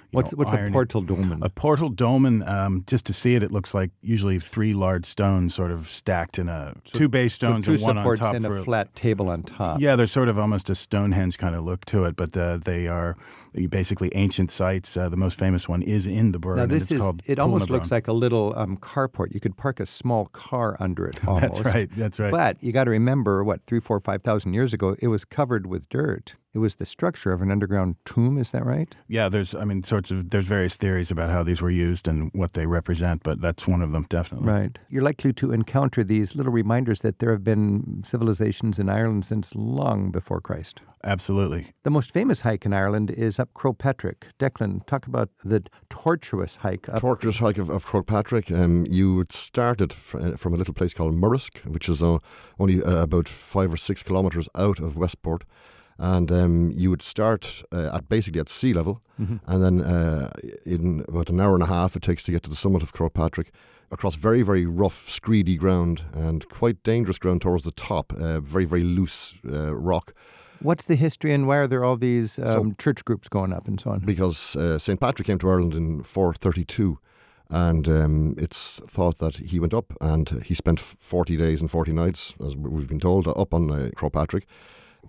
Uh, 0.07 0.09
What's 0.12 0.31
know, 0.31 0.38
what's 0.38 0.54
a 0.54 0.69
portal 0.71 1.01
dolmen? 1.01 1.44
A 1.44 1.50
portal 1.50 1.89
dolmen, 1.89 2.42
um, 2.48 2.83
just 2.88 3.06
to 3.07 3.13
see 3.13 3.36
it, 3.36 3.44
it 3.44 3.51
looks 3.51 3.74
like 3.74 3.92
usually 4.01 4.39
three 4.39 4.74
large 4.74 5.06
stones 5.06 5.54
sort 5.54 5.69
of 5.69 5.88
stacked 5.88 6.39
in 6.39 6.48
a 6.48 6.75
two 6.86 7.09
base 7.09 7.33
stones 7.33 7.65
so 7.65 7.71
two 7.71 7.75
and 7.75 7.98
one 7.98 7.98
on 7.98 8.15
top 8.15 8.36
and 8.36 8.45
for 8.45 8.57
a 8.57 8.63
flat 8.63 8.95
table 8.95 9.30
on 9.30 9.44
top. 9.44 9.81
yeah, 9.81 9.98
there's 9.98 10.12
sort 10.12 10.30
of 10.30 10.39
almost 10.39 10.69
a 10.69 10.75
Stonehenge 10.75 11.38
kind 11.38 11.56
of 11.56 11.65
look 11.65 11.83
to 11.86 12.06
it, 12.06 12.15
but 12.15 12.36
uh, 12.38 12.57
they 12.57 12.88
are 12.88 13.18
basically 13.69 14.09
ancient 14.15 14.50
sites. 14.50 14.95
Uh, 14.95 15.09
the 15.09 15.18
most 15.18 15.38
famous 15.38 15.68
one 15.68 15.81
is 15.81 16.06
in 16.06 16.31
the 16.31 16.39
Burren, 16.39 16.59
Now 16.59 16.65
this 16.68 16.83
it's 16.83 16.94
is 16.94 17.01
it 17.25 17.39
almost 17.39 17.69
looks 17.69 17.92
like 17.92 18.07
a 18.07 18.13
little 18.13 18.54
um, 18.56 18.77
carport. 18.77 19.33
You 19.33 19.39
could 19.42 19.57
park 19.57 19.80
a 19.80 19.86
small 19.86 20.27
car 20.27 20.77
under 20.80 21.06
it 21.06 21.19
almost. 21.27 21.63
That's 21.63 21.75
right. 21.75 21.89
That's 21.98 22.19
right. 22.19 22.31
But 22.31 22.63
you 22.63 22.71
got 22.71 22.86
to 22.86 22.92
remember, 22.92 23.44
what 23.44 23.62
three, 23.62 23.81
four, 23.81 24.00
five 24.00 24.21
thousand 24.21 24.54
years 24.54 24.74
ago, 24.74 24.95
it 25.00 25.07
was 25.07 25.25
covered 25.25 25.68
with 25.68 25.90
dirt. 25.90 26.35
It 26.57 26.61
was 26.61 26.78
the 26.78 26.87
structure 26.87 27.31
of 27.31 27.44
an 27.44 27.52
underground 27.52 27.97
tomb. 28.04 28.40
Is 28.40 28.49
that 28.49 28.66
right? 28.66 28.95
yeah, 29.07 29.30
there's 29.30 29.54
I 29.54 29.64
mean 29.64 29.83
sorts 29.83 30.09
of 30.09 30.31
there's 30.31 30.47
various 30.47 30.76
theories 30.76 31.11
about 31.11 31.30
how 31.30 31.44
these 31.44 31.61
were 31.61 31.69
used 31.69 32.07
and 32.07 32.31
what 32.33 32.54
they 32.54 32.66
represent, 32.66 33.21
but 33.21 33.40
that's 33.40 33.68
one 33.68 33.83
of 33.83 33.92
them 33.92 34.07
definitely. 34.09 34.49
Right. 34.49 34.80
You're 34.90 35.04
likely 35.04 35.33
to 35.33 35.52
encounter 35.52 36.04
these 36.04 36.33
little 36.33 36.52
reminders 36.52 37.02
that 37.02 37.19
there 37.19 37.31
have 37.31 37.44
been 37.44 38.02
civilizations 38.04 38.80
in 38.80 38.90
Ireland 38.90 39.23
since 39.26 39.54
long 39.54 40.09
before 40.09 40.42
Christ. 40.42 40.81
Absolutely. 41.04 41.73
The 41.83 41.92
most 41.92 42.11
famous 42.11 42.42
hike 42.42 42.66
in 42.66 42.73
Ireland 42.73 43.11
is 43.11 43.37
up 43.37 43.54
Croagh 43.54 43.78
Patrick. 43.78 44.26
Declan, 44.40 44.83
talk 44.87 45.06
about 45.06 45.30
the 45.45 45.64
tortuous 45.92 46.56
hike 46.56 46.90
up. 46.90 47.02
torturous 47.02 47.37
hike 47.37 47.59
of, 47.59 47.69
of 47.69 47.85
Croagh 47.85 48.07
Patrick. 48.07 48.52
Um, 48.52 48.87
you 48.90 49.14
would 49.14 49.31
start 49.31 49.80
it 49.80 49.95
uh, 50.16 50.37
from 50.37 50.56
a 50.56 50.57
little 50.57 50.73
place 50.73 50.95
called 50.95 51.14
Murrisk, 51.14 51.59
which 51.66 51.87
is 51.87 52.02
uh, 52.02 52.18
only 52.57 52.81
uh, 52.81 53.04
about 53.04 53.30
five 53.30 53.71
or 53.71 53.78
six 53.78 54.02
kilometres 54.02 54.49
out 54.56 54.80
of 54.80 54.97
Westport. 54.97 55.44
And 55.99 56.31
um, 56.31 56.71
you 56.75 56.89
would 56.89 57.01
start 57.01 57.63
uh, 57.73 57.89
at 57.94 58.07
basically 58.07 58.39
at 58.39 58.49
sea 58.49 58.73
level, 58.73 59.01
Mhm. 59.19 59.39
and 59.47 59.63
then 59.63 59.81
uh, 59.81 60.30
in 60.66 61.04
about 61.07 61.30
an 61.30 61.39
hour 61.42 61.56
and 61.56 61.63
a 61.63 61.68
half 61.68 61.95
it 61.95 62.04
takes 62.04 62.21
to 62.23 62.31
get 62.31 62.44
to 62.44 62.49
the 62.51 62.56
summit 62.56 62.83
of 62.83 62.94
Croagh 62.94 63.13
Patrick, 63.16 63.51
across 63.92 64.16
very 64.16 64.44
very 64.44 64.66
rough, 64.68 65.07
screedy 65.09 65.57
ground 65.57 66.04
and 66.13 66.47
quite 66.49 66.83
dangerous 66.83 67.18
ground 67.18 67.42
towards 67.42 67.63
the 67.63 67.71
top. 67.71 68.13
Uh, 68.13 68.39
very 68.39 68.66
very 68.66 68.83
loose 68.83 69.33
uh, 69.51 69.73
rock. 69.73 70.13
What's 70.59 70.85
the 70.85 70.95
history 70.95 71.33
and 71.33 71.47
why 71.47 71.57
are 71.57 71.68
there 71.68 71.83
all 71.83 71.97
these 71.97 72.37
um, 72.39 72.45
So- 72.45 72.75
church 72.77 73.04
groups 73.06 73.27
going 73.30 73.51
up 73.54 73.68
and 73.68 73.80
so 73.80 73.92
on? 73.92 73.99
because 73.99 74.56
uh, 74.56 74.77
St. 74.77 74.99
Patrick 74.99 75.25
came 75.27 75.39
to 75.39 75.49
Ireland 75.49 75.73
in 75.73 76.04
432, 76.04 76.99
and 77.49 77.87
um, 77.87 78.35
it's 78.37 78.81
thought 78.87 79.18
that 79.18 79.37
he 79.37 79.59
went 79.59 79.73
up 79.73 79.94
and 80.01 80.44
he 80.45 80.54
spent 80.54 80.80
40 80.80 81.37
days 81.37 81.61
and 81.61 81.71
40 81.71 81.92
nights, 81.94 82.35
as 82.45 82.56
we've 82.56 82.87
been 82.87 82.99
told, 82.99 83.27
up 83.27 83.54
on 83.54 83.71
uh, 83.71 83.89
Croagh 83.95 84.13
Patrick. 84.13 84.45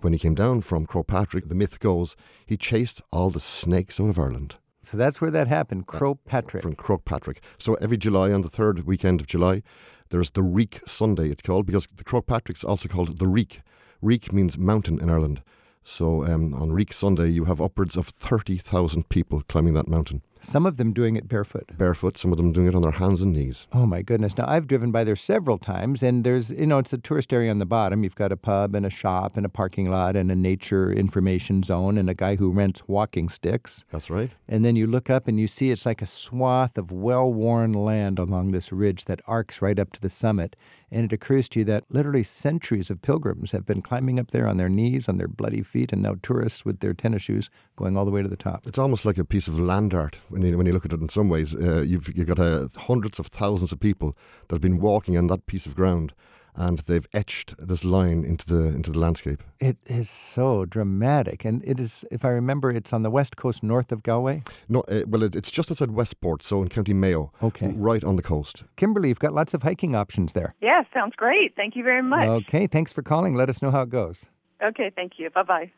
When 0.01 0.13
he 0.13 0.19
came 0.19 0.35
down 0.35 0.61
from 0.61 0.85
Croagh 0.85 1.07
Patrick, 1.07 1.49
the 1.49 1.55
myth 1.55 1.79
goes 1.79 2.15
he 2.45 2.55
chased 2.55 3.01
all 3.11 3.29
the 3.29 3.39
snakes 3.39 3.99
out 3.99 4.09
of 4.09 4.19
Ireland 4.19 4.55
So 4.81 4.95
that's 4.95 5.19
where 5.19 5.31
that 5.31 5.47
happened, 5.47 5.87
Croagh 5.87 6.19
Patrick. 6.25 6.63
from 6.63 6.75
Croagh 6.75 7.03
Patrick. 7.03 7.41
So 7.57 7.73
every 7.75 7.97
July, 7.97 8.31
on 8.31 8.41
the 8.41 8.49
third 8.49 8.85
weekend 8.85 9.19
of 9.19 9.27
July, 9.27 9.61
there's 10.09 10.31
the 10.31 10.43
Reek 10.43 10.79
Sunday, 10.87 11.29
it's 11.29 11.41
called, 11.41 11.65
because 11.65 11.87
the 11.95 12.03
Croagh 12.03 12.25
Patrick's 12.25 12.63
also 12.63 12.87
called 12.87 13.19
the 13.19 13.27
Reek. 13.27 13.61
Reek 14.01 14.31
means 14.31 14.57
mountain 14.57 14.99
in 15.01 15.09
Ireland. 15.09 15.41
So 15.89 16.23
um, 16.23 16.53
on 16.53 16.71
Reek 16.71 16.93
Sunday, 16.93 17.29
you 17.29 17.45
have 17.45 17.59
upwards 17.59 17.97
of 17.97 18.09
30,000 18.09 19.09
people 19.09 19.41
climbing 19.49 19.73
that 19.73 19.87
mountain. 19.87 20.21
Some 20.39 20.65
of 20.65 20.77
them 20.77 20.93
doing 20.93 21.15
it 21.15 21.27
barefoot. 21.27 21.71
Barefoot, 21.77 22.17
some 22.17 22.31
of 22.31 22.37
them 22.37 22.53
doing 22.53 22.67
it 22.67 22.75
on 22.75 22.81
their 22.81 22.91
hands 22.91 23.21
and 23.21 23.33
knees. 23.33 23.67
Oh 23.73 23.85
my 23.85 24.01
goodness. 24.01 24.37
Now 24.37 24.45
I've 24.47 24.67
driven 24.67 24.91
by 24.91 25.03
there 25.03 25.15
several 25.15 25.57
times 25.57 26.01
and 26.01 26.23
there's 26.23 26.51
you 26.51 26.65
know, 26.67 26.77
it's 26.77 26.93
a 26.93 26.97
tourist 26.97 27.33
area 27.33 27.51
on 27.51 27.57
the 27.57 27.65
bottom. 27.65 28.03
You've 28.03 28.15
got 28.15 28.31
a 28.31 28.37
pub 28.37 28.73
and 28.75 28.85
a 28.85 28.89
shop 28.89 29.35
and 29.35 29.45
a 29.45 29.49
parking 29.49 29.89
lot 29.89 30.15
and 30.15 30.31
a 30.31 30.35
nature 30.35 30.93
information 30.93 31.61
zone 31.63 31.97
and 31.97 32.09
a 32.09 32.13
guy 32.13 32.35
who 32.35 32.51
rents 32.51 32.83
walking 32.87 33.27
sticks. 33.27 33.83
That's 33.91 34.09
right. 34.09 34.31
And 34.47 34.63
then 34.63 34.75
you 34.75 34.87
look 34.87 35.09
up 35.09 35.27
and 35.27 35.39
you 35.39 35.47
see 35.47 35.71
it's 35.71 35.85
like 35.85 36.01
a 36.01 36.07
swath 36.07 36.77
of 36.77 36.91
well 36.91 37.33
worn 37.33 37.73
land 37.73 38.17
along 38.17 38.51
this 38.51 38.71
ridge 38.71 39.05
that 39.05 39.21
arcs 39.27 39.61
right 39.61 39.77
up 39.77 39.91
to 39.93 40.01
the 40.01 40.09
summit. 40.09 40.55
And 40.91 41.05
it 41.05 41.13
occurs 41.13 41.49
to 41.49 41.59
you 41.59 41.65
that 41.65 41.85
literally 41.89 42.23
centuries 42.23 42.89
of 42.89 43.01
pilgrims 43.01 43.51
have 43.51 43.65
been 43.65 43.81
climbing 43.81 44.19
up 44.19 44.31
there 44.31 44.47
on 44.47 44.57
their 44.57 44.69
knees, 44.69 45.07
on 45.07 45.17
their 45.17 45.27
bloody 45.27 45.61
feet, 45.61 45.93
and 45.93 46.01
now 46.01 46.15
tourists 46.21 46.65
with 46.65 46.79
their 46.79 46.93
tennis 46.93 47.23
shoes 47.23 47.49
going 47.75 47.97
all 47.97 48.05
the 48.05 48.11
way 48.11 48.21
to 48.21 48.27
the 48.27 48.35
top. 48.35 48.65
It's 48.65 48.77
almost 48.77 49.05
like 49.05 49.17
a 49.17 49.25
piece 49.25 49.47
of 49.47 49.59
land 49.59 49.93
art 49.93 50.17
when 50.29 50.41
you, 50.41 50.57
when 50.57 50.65
you 50.65 50.73
look 50.73 50.85
at 50.85 50.93
it 50.93 51.01
in 51.01 51.09
some 51.09 51.29
ways. 51.29 51.53
Uh, 51.53 51.81
you've, 51.81 52.15
you've 52.15 52.27
got 52.27 52.39
uh, 52.39 52.67
hundreds 52.75 53.19
of 53.19 53.27
thousands 53.27 53.71
of 53.71 53.79
people 53.79 54.15
that 54.47 54.55
have 54.55 54.61
been 54.61 54.79
walking 54.79 55.17
on 55.17 55.27
that 55.27 55.45
piece 55.45 55.65
of 55.65 55.75
ground 55.75 56.13
and 56.55 56.79
they've 56.79 57.07
etched 57.13 57.55
this 57.57 57.83
line 57.83 58.23
into 58.23 58.45
the 58.45 58.67
into 58.67 58.91
the 58.91 58.99
landscape. 58.99 59.43
It 59.59 59.77
is 59.85 60.09
so 60.09 60.65
dramatic, 60.65 61.45
and 61.45 61.63
it 61.65 61.79
is. 61.79 62.05
If 62.11 62.25
I 62.25 62.29
remember, 62.29 62.71
it's 62.71 62.93
on 62.93 63.03
the 63.03 63.09
west 63.09 63.35
coast, 63.35 63.63
north 63.63 63.91
of 63.91 64.03
Galway. 64.03 64.43
No, 64.67 64.81
uh, 64.81 65.03
well, 65.07 65.23
it, 65.23 65.35
it's 65.35 65.51
just 65.51 65.71
outside 65.71 65.91
Westport, 65.91 66.43
so 66.43 66.61
in 66.61 66.69
County 66.69 66.93
Mayo. 66.93 67.31
Okay, 67.41 67.67
right 67.75 68.03
on 68.03 68.15
the 68.15 68.21
coast. 68.21 68.63
Kimberly, 68.75 69.09
you've 69.09 69.19
got 69.19 69.33
lots 69.33 69.53
of 69.53 69.63
hiking 69.63 69.95
options 69.95 70.33
there. 70.33 70.55
Yeah, 70.61 70.83
sounds 70.93 71.15
great. 71.15 71.55
Thank 71.55 71.75
you 71.75 71.83
very 71.83 72.03
much. 72.03 72.27
Okay, 72.27 72.67
thanks 72.67 72.93
for 72.93 73.01
calling. 73.01 73.35
Let 73.35 73.49
us 73.49 73.61
know 73.61 73.71
how 73.71 73.81
it 73.81 73.89
goes. 73.89 74.25
Okay, 74.63 74.91
thank 74.95 75.13
you. 75.17 75.29
Bye 75.29 75.43
bye. 75.43 75.71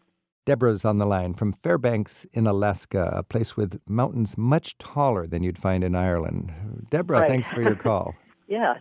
Deborah's 0.46 0.86
on 0.86 0.98
the 0.98 1.06
line 1.06 1.36
from 1.36 1.54
Fairbanks 1.54 2.26
in 2.34 2.48
Alaska, 2.48 3.12
a 3.14 3.22
place 3.22 3.56
with 3.56 3.80
mountains 3.88 4.38
much 4.38 4.76
taller 4.80 5.28
than 5.28 5.44
you'd 5.44 5.60
find 5.60 5.84
in 5.84 5.94
Ireland. 5.94 6.88
Deborah, 6.90 7.22
right. 7.22 7.30
thanks 7.30 7.50
for 7.52 7.62
your 7.62 7.76
call. 7.76 8.16
yeah. 8.48 8.76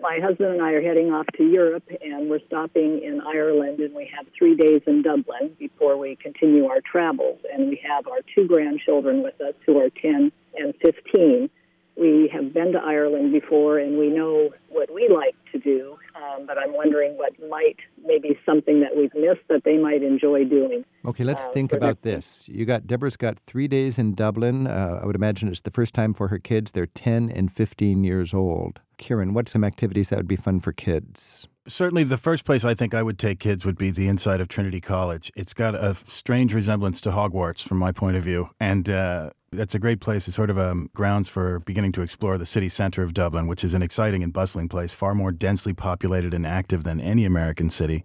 My 0.00 0.18
husband 0.20 0.50
and 0.50 0.62
I 0.62 0.72
are 0.72 0.82
heading 0.82 1.12
off 1.12 1.26
to 1.36 1.44
Europe, 1.44 1.84
and 2.02 2.28
we're 2.28 2.44
stopping 2.46 3.02
in 3.02 3.20
Ireland, 3.20 3.78
and 3.78 3.94
we 3.94 4.10
have 4.16 4.26
three 4.36 4.56
days 4.56 4.82
in 4.86 5.02
Dublin 5.02 5.54
before 5.58 5.96
we 5.96 6.16
continue 6.16 6.66
our 6.66 6.80
travels. 6.80 7.38
And 7.52 7.68
we 7.68 7.80
have 7.88 8.06
our 8.08 8.18
two 8.34 8.46
grandchildren 8.48 9.22
with 9.22 9.40
us 9.40 9.54
who 9.64 9.78
are 9.80 9.90
10 9.90 10.32
and 10.56 10.74
15. 10.82 11.48
We 11.96 12.28
have 12.32 12.52
been 12.52 12.72
to 12.72 12.80
Ireland 12.80 13.32
before, 13.32 13.78
and 13.78 13.96
we 13.96 14.08
know 14.10 14.52
what 14.68 14.92
we 14.92 15.08
like 15.08 15.36
to 15.52 15.58
do, 15.60 15.96
um, 16.16 16.44
but 16.44 16.58
I'm 16.58 16.72
wondering 16.72 17.16
what 17.16 17.32
might 17.48 17.76
maybe 18.04 18.36
something 18.44 18.80
that 18.80 18.96
we've 18.96 19.14
missed 19.14 19.46
that 19.48 19.62
they 19.64 19.78
might 19.78 20.02
enjoy 20.02 20.44
doing. 20.44 20.84
Okay, 21.14 21.22
let's 21.22 21.46
uh, 21.46 21.50
think 21.50 21.72
about 21.72 22.02
this. 22.02 22.48
You 22.48 22.64
got 22.64 22.88
Deborah's 22.88 23.16
got 23.16 23.38
three 23.38 23.68
days 23.68 24.00
in 24.00 24.16
Dublin. 24.16 24.66
Uh, 24.66 24.98
I 25.00 25.06
would 25.06 25.14
imagine 25.14 25.48
it's 25.48 25.60
the 25.60 25.70
first 25.70 25.94
time 25.94 26.12
for 26.12 26.26
her 26.26 26.40
kids. 26.40 26.72
They're 26.72 26.86
10 26.86 27.30
and 27.30 27.52
15 27.52 28.02
years 28.02 28.34
old. 28.34 28.80
Kieran, 28.98 29.32
what's 29.32 29.52
some 29.52 29.62
activities 29.62 30.08
that 30.08 30.16
would 30.16 30.26
be 30.26 30.34
fun 30.34 30.58
for 30.58 30.72
kids? 30.72 31.46
Certainly, 31.66 32.04
the 32.04 32.18
first 32.18 32.44
place 32.44 32.64
I 32.64 32.74
think 32.74 32.92
I 32.92 33.02
would 33.02 33.18
take 33.18 33.40
kids 33.40 33.64
would 33.64 33.78
be 33.78 33.90
the 33.90 34.06
inside 34.06 34.40
of 34.40 34.48
Trinity 34.48 34.82
College. 34.82 35.32
It's 35.34 35.54
got 35.54 35.74
a 35.74 35.96
strange 36.06 36.52
resemblance 36.52 37.00
to 37.02 37.10
Hogwarts 37.10 37.66
from 37.66 37.78
my 37.78 37.90
point 37.90 38.16
of 38.16 38.22
view, 38.22 38.50
and 38.60 38.88
uh, 38.90 39.30
that's 39.50 39.74
a 39.74 39.78
great 39.78 40.00
place. 40.00 40.28
It's 40.28 40.36
sort 40.36 40.50
of 40.50 40.58
um, 40.58 40.90
grounds 40.94 41.30
for 41.30 41.60
beginning 41.60 41.92
to 41.92 42.02
explore 42.02 42.36
the 42.36 42.44
city 42.44 42.68
center 42.68 43.02
of 43.02 43.14
Dublin, 43.14 43.46
which 43.46 43.64
is 43.64 43.72
an 43.72 43.80
exciting 43.82 44.22
and 44.22 44.30
bustling 44.30 44.68
place, 44.68 44.92
far 44.92 45.14
more 45.14 45.32
densely 45.32 45.72
populated 45.72 46.34
and 46.34 46.46
active 46.46 46.84
than 46.84 47.00
any 47.00 47.24
American 47.24 47.70
city. 47.70 48.04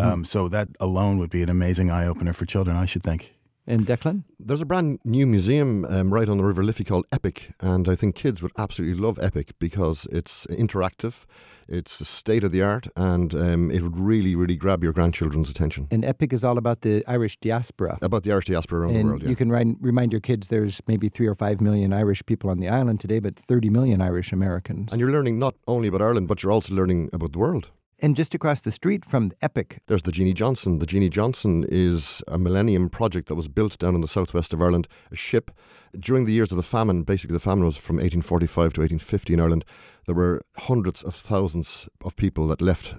Um, 0.00 0.24
so 0.24 0.48
that 0.48 0.68
alone 0.78 1.18
would 1.18 1.30
be 1.30 1.42
an 1.42 1.48
amazing 1.48 1.90
eye 1.90 2.06
opener 2.06 2.32
for 2.32 2.46
children, 2.46 2.76
I 2.76 2.86
should 2.86 3.02
think. 3.02 3.34
And 3.70 3.86
Declan? 3.86 4.24
There's 4.40 4.60
a 4.60 4.66
brand 4.66 4.98
new 5.04 5.28
museum 5.28 5.84
um, 5.84 6.12
right 6.12 6.28
on 6.28 6.38
the 6.38 6.42
River 6.42 6.64
Liffey 6.64 6.82
called 6.82 7.06
Epic, 7.12 7.52
and 7.60 7.88
I 7.88 7.94
think 7.94 8.16
kids 8.16 8.42
would 8.42 8.50
absolutely 8.58 9.00
love 9.00 9.16
Epic 9.22 9.52
because 9.60 10.08
it's 10.10 10.44
interactive, 10.46 11.24
it's 11.68 12.04
state 12.08 12.42
of 12.42 12.50
the 12.50 12.62
art, 12.62 12.88
and 12.96 13.32
um, 13.32 13.70
it 13.70 13.82
would 13.82 13.96
really, 13.96 14.34
really 14.34 14.56
grab 14.56 14.82
your 14.82 14.92
grandchildren's 14.92 15.48
attention. 15.48 15.86
And 15.92 16.04
Epic 16.04 16.32
is 16.32 16.42
all 16.42 16.58
about 16.58 16.80
the 16.80 17.04
Irish 17.06 17.36
diaspora. 17.36 17.96
About 18.02 18.24
the 18.24 18.32
Irish 18.32 18.46
diaspora 18.46 18.80
around 18.80 18.96
and 18.96 19.04
the 19.04 19.04
world, 19.04 19.22
yeah. 19.22 19.28
you 19.28 19.36
can 19.36 19.52
ri- 19.52 19.76
remind 19.80 20.10
your 20.10 20.20
kids 20.20 20.48
there's 20.48 20.80
maybe 20.88 21.08
three 21.08 21.28
or 21.28 21.36
five 21.36 21.60
million 21.60 21.92
Irish 21.92 22.26
people 22.26 22.50
on 22.50 22.58
the 22.58 22.68
island 22.68 22.98
today, 22.98 23.20
but 23.20 23.38
30 23.38 23.70
million 23.70 24.02
Irish 24.02 24.32
Americans. 24.32 24.88
and 24.90 24.98
you're 25.00 25.12
learning 25.12 25.38
not 25.38 25.54
only 25.68 25.86
about 25.86 26.02
Ireland, 26.02 26.26
but 26.26 26.42
you're 26.42 26.50
also 26.50 26.74
learning 26.74 27.08
about 27.12 27.30
the 27.30 27.38
world. 27.38 27.68
And 28.02 28.16
just 28.16 28.34
across 28.34 28.62
the 28.62 28.70
street 28.70 29.04
from 29.04 29.32
Epic, 29.42 29.82
There's 29.86 30.04
the 30.04 30.12
Jeanie 30.12 30.32
Johnston. 30.32 30.78
The 30.78 30.86
Jeanie 30.86 31.10
Johnston 31.10 31.66
is 31.68 32.22
a 32.26 32.38
millennium 32.38 32.88
project 32.88 33.28
that 33.28 33.34
was 33.34 33.46
built 33.46 33.76
down 33.78 33.94
in 33.94 34.00
the 34.00 34.08
southwest 34.08 34.54
of 34.54 34.62
Ireland, 34.62 34.88
a 35.12 35.16
ship. 35.16 35.50
During 35.98 36.24
the 36.24 36.32
years 36.32 36.50
of 36.50 36.56
the 36.56 36.62
famine, 36.62 37.02
basically 37.02 37.34
the 37.34 37.40
famine 37.40 37.66
was 37.66 37.76
from 37.76 37.96
1845 37.96 38.72
to 38.72 38.80
1850 38.80 39.34
in 39.34 39.40
Ireland, 39.40 39.64
there 40.06 40.14
were 40.14 40.40
hundreds 40.56 41.02
of 41.02 41.14
thousands 41.14 41.90
of 42.02 42.16
people 42.16 42.48
that 42.48 42.62
left 42.62 42.94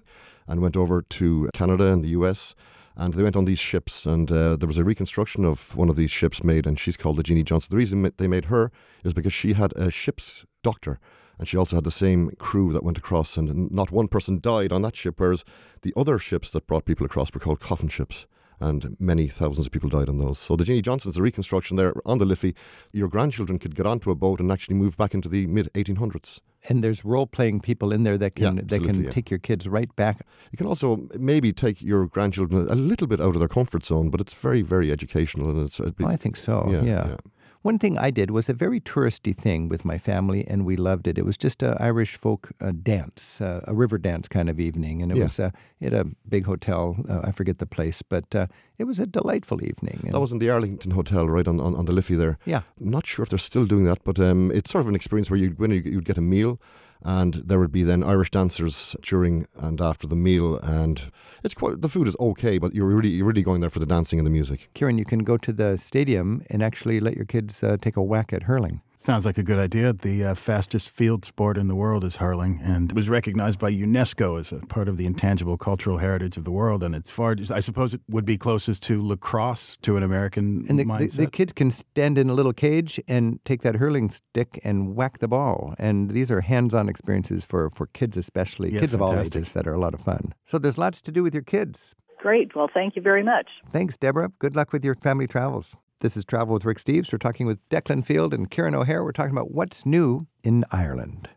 and 0.48 0.62
went 0.62 0.78
over 0.78 1.02
to 1.02 1.50
Canada 1.52 1.92
and 1.92 2.04
the 2.04 2.10
US. 2.10 2.54
And 2.96 3.16
they 3.16 3.24
went 3.24 3.38
on 3.38 3.46
these 3.46 3.58
ships, 3.58 4.06
and 4.06 4.32
uh, 4.32 4.56
there 4.56 4.68
was 4.68 4.78
a 4.78 4.84
reconstruction 4.84 5.46
of 5.46 5.76
one 5.76 5.90
of 5.90 5.96
these 5.96 6.12
ships 6.12 6.44
made, 6.44 6.68
and 6.68 6.78
she's 6.78 6.98
called 6.98 7.18
the 7.18 7.24
Jeanie 7.24 7.44
Johnston. 7.44 7.72
The 7.72 7.78
reason 7.78 8.12
they 8.18 8.28
made 8.28 8.46
her 8.46 8.72
is 9.04 9.16
because 9.16 9.34
she 9.34 9.54
had 9.54 9.74
a 9.76 9.90
ship's 9.90 10.46
doctor, 10.62 11.00
and 11.42 11.48
she 11.50 11.58
also 11.58 11.76
had 11.76 11.84
the 11.84 11.92
same 11.92 12.32
crew 12.38 12.72
that 12.72 12.84
went 12.84 12.98
across, 13.00 13.36
and 13.36 13.70
not 13.72 13.92
one 13.92 14.08
person 14.08 14.40
died 14.40 14.72
on 14.72 14.84
that 14.84 14.96
ship, 14.96 15.16
whereas 15.20 15.44
the 15.82 15.92
other 15.98 16.18
ships 16.20 16.50
that 16.52 16.68
brought 16.68 16.86
people 16.86 17.06
across 17.06 17.34
were 17.34 17.40
called 17.40 17.60
coffin 17.60 17.90
ships. 17.90 18.28
And 18.60 18.96
many 19.00 19.28
thousands 19.28 19.66
of 19.66 19.72
people 19.72 19.90
died 19.90 20.08
on 20.08 20.20
those. 20.20 20.38
So 20.38 20.56
the 20.56 20.64
Jeanie 20.64 20.84
Johnston's 20.84 21.18
a 21.18 21.22
reconstruction 21.24 21.78
there 21.78 21.94
on 22.06 22.20
the 22.20 22.26
Liffey. 22.26 22.54
Your 22.94 23.08
grandchildren 23.08 23.58
could 23.58 23.76
get 23.76 23.88
onto 23.88 24.12
a 24.12 24.16
boat 24.16 24.40
and 24.40 24.52
actually 24.52 24.76
move 24.76 24.96
back 24.98 25.16
into 25.16 25.28
the 25.30 25.48
mid 25.48 25.68
1800s. 25.74 26.40
and 26.70 26.84
there's 26.84 27.04
role 27.04 27.26
playing 27.26 27.60
people 27.62 27.92
in 27.92 28.04
there 28.04 28.20
that 28.20 28.36
can 28.36 28.58
Yeah, 28.58 28.62
that 28.66 28.84
can 28.84 29.04
yeah. 29.04 29.10
take 29.10 29.32
your 29.32 29.40
kids 29.40 29.68
right 29.68 29.90
back. 29.96 30.18
You 30.52 30.58
can 30.60 30.68
also 30.68 31.08
maybe 31.18 31.52
take 31.54 31.82
your 31.82 32.06
grandchildren 32.06 32.68
a 32.70 32.76
little 32.76 33.08
bit 33.08 33.20
out 33.20 33.34
of 33.34 33.40
their 33.40 33.48
comfort 33.48 33.84
zone, 33.84 34.12
but 34.12 34.22
it's 34.22 34.36
very, 34.36 34.62
very 34.62 34.92
educational, 34.92 35.50
and 35.50 35.66
it's. 35.66 35.80
it'd 35.80 35.96
be- 35.98 36.04
Oh, 36.06 36.10
I 36.10 36.18
think 36.18 36.36
so. 36.38 36.70
Yeah, 36.72 36.84
yeah. 36.84 37.16
One 37.64 37.78
thing 37.78 37.96
I 38.00 38.10
did 38.10 38.32
was 38.32 38.50
a 38.50 38.54
very 38.54 38.80
touristy 38.82 39.38
thing 39.38 39.70
with 39.70 39.86
my 39.86 40.00
family, 40.00 40.44
and 40.48 40.66
we 40.66 40.76
loved 40.76 41.08
it. 41.08 41.18
It 41.20 41.26
was 41.26 41.38
just 41.38 41.62
a 41.62 41.78
Irish 41.80 42.16
folk 42.16 42.52
uh, 42.60 42.72
dance, 42.72 43.40
uh, 43.40 43.62
a 43.68 43.74
river 43.76 44.00
dance 44.00 44.28
kind 44.28 44.50
of 44.50 44.60
evening, 44.60 45.02
and 45.04 45.12
it 45.12 45.18
Yeah. 45.18 45.24
was 45.26 45.40
uh, 45.40 45.52
at 45.80 45.94
a 45.94 46.06
big 46.28 46.46
hotel. 46.48 46.96
Uh, 47.08 47.20
I 47.24 47.32
forget 47.32 47.60
the 47.60 47.68
place, 47.68 48.02
but 48.02 48.34
uh, 48.36 48.48
it 48.80 48.86
was 48.86 49.00
a 49.00 49.06
delightful 49.06 49.64
evening. 49.64 50.10
That 50.12 50.20
was 50.20 50.32
in 50.32 50.40
the 50.40 50.50
Arlington 50.50 50.92
Hotel, 50.92 51.28
right 51.30 51.48
on, 51.48 51.60
on, 51.60 51.76
on 51.76 51.86
the 51.86 51.92
Liffey 51.94 52.16
there. 52.16 52.40
yeah. 52.46 52.62
Not 52.80 53.06
sure 53.06 53.22
if 53.24 53.30
they're 53.30 53.38
still 53.40 53.66
doing 53.68 53.86
that, 53.86 54.04
but 54.04 54.20
um, 54.20 54.52
it's 54.52 54.72
sort 54.72 54.82
of 54.82 54.88
an 54.90 54.96
experience 54.96 55.30
where 55.30 55.40
you'd, 55.40 55.60
when 55.60 55.70
you, 55.70 55.82
you'd 55.86 56.06
get 56.06 56.18
a 56.18 56.22
meal, 56.22 56.60
and 57.04 57.36
there 57.46 57.60
would 57.60 57.72
be 57.72 57.84
then 57.84 58.04
Irish 58.04 58.32
dancers 58.32 58.96
during 59.02 59.48
and 59.56 59.82
after 59.82 60.08
the 60.08 60.16
meal, 60.16 60.58
and 60.60 61.12
it's 61.44 61.54
quite 61.54 61.82
the 61.82 61.90
food 61.90 62.08
is 62.08 62.16
okay, 62.20 62.58
but 62.58 62.74
you're 62.74 62.88
really 62.88 63.10
you're 63.10 63.26
really 63.26 63.44
going 63.44 63.62
there 63.62 63.70
for 63.70 63.80
the 63.80 63.86
dancing 63.86 64.20
and 64.20 64.26
the 64.26 64.32
music. 64.32 64.70
Kieran, 64.74 64.98
you 64.98 65.06
can 65.06 65.20
go 65.20 65.38
to 65.38 65.54
the 65.54 65.78
stadium 65.78 66.44
and 66.50 66.64
actually 66.64 67.00
let 67.00 67.16
your 67.16 67.26
kids 67.26 67.64
uh, 67.64 67.78
take 67.80 67.98
a 67.98 68.04
whack 68.04 68.34
at 68.34 68.44
hurling. 68.44 68.82
Sounds 69.02 69.26
like 69.26 69.40
a 69.40 69.44
good 69.44 69.58
idea. 69.58 69.94
The 69.94 70.26
uh, 70.26 70.36
fastest 70.36 70.92
field 70.92 71.26
sport 71.26 71.58
in 71.58 71.68
the 71.68 71.74
world 71.74 72.04
is 72.04 72.18
hurling, 72.18 72.60
and 72.64 72.92
it 72.92 72.96
was 72.96 73.10
recognized 73.10 73.60
by 73.60 73.72
UNESCO 73.72 74.40
as 74.40 74.52
a 74.52 74.60
part 74.68 74.88
of 74.88 74.98
the 74.98 75.08
intangible 75.08 75.58
cultural 75.58 75.98
heritage 75.98 76.38
of 76.38 76.44
the 76.44 76.52
world. 76.52 76.84
And 76.84 76.94
it's 76.94 77.10
far, 77.10 77.36
I 77.50 77.62
suppose, 77.62 77.96
it 77.96 78.02
would 78.08 78.26
be 78.26 78.38
closest 78.38 78.84
to 78.84 79.04
lacrosse 79.04 79.76
to 79.78 79.98
an 79.98 80.04
American 80.04 80.68
And 80.70 80.78
the, 80.78 80.84
the, 80.84 80.90
mindset. 80.92 81.16
the 81.16 81.32
kids 81.32 81.52
can 81.52 81.72
stand 81.72 82.20
in 82.20 82.30
a 82.30 82.36
little 82.36 82.54
cage 82.54 83.00
and 83.08 83.44
take 83.44 83.62
that 83.62 83.78
hurling 83.78 84.12
stick 84.12 84.62
and 84.64 84.96
whack 84.96 85.18
the 85.18 85.28
ball. 85.28 85.74
And 85.80 86.12
these 86.12 86.30
are 86.30 86.42
hands 86.42 86.76
on 86.76 86.88
experiences 86.88 87.44
for, 87.44 87.72
for 87.72 87.88
kids, 87.88 88.18
especially 88.18 88.72
Yeah, 88.72 88.82
kids 88.82 88.94
of 88.94 89.02
all 89.02 89.20
ages 89.20 89.54
that 89.54 89.66
are 89.66 89.74
a 89.74 89.80
lot 89.80 89.96
of 89.96 90.02
fun. 90.02 90.36
So 90.46 90.60
there's 90.60 90.78
lots 90.78 91.02
to 91.02 91.12
do 91.12 91.24
with 91.24 91.34
your 91.34 91.42
kids. 91.42 91.96
Great. 92.20 92.56
Well, 92.56 92.70
thank 92.72 92.96
you 92.96 93.02
very 93.02 93.24
much. 93.24 93.48
Thanks, 93.72 93.98
Deborah. 93.98 94.32
Good 94.38 94.56
luck 94.56 94.72
with 94.72 94.86
your 94.86 94.94
family 94.94 95.26
travels. 95.26 95.76
This 96.02 96.18
is 96.18 96.26
Travel 96.26 96.56
with 96.56 96.66
Rick 96.66 96.80
Steves. 96.80 97.14
We're 97.14 97.20
talking 97.20 97.46
with 97.46 97.60
Declan 97.70 98.04
Field 98.04 98.34
and 98.34 98.50
Kieran 98.50 98.74
O'Hare. 98.74 99.04
We're 99.04 99.12
talking 99.12 99.34
about 99.34 99.52
what's 99.52 99.86
new 99.86 100.26
in 100.44 100.66
Ireland. 100.72 101.30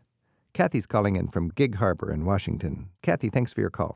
Kathy's 0.53 0.87
calling 0.87 1.15
in 1.15 1.27
from 1.27 1.49
Gig 1.49 1.75
Harbor 1.75 2.11
in 2.11 2.25
Washington. 2.25 2.89
Kathy, 3.03 3.29
thanks 3.29 3.53
for 3.53 3.61
your 3.61 3.69
call. 3.69 3.95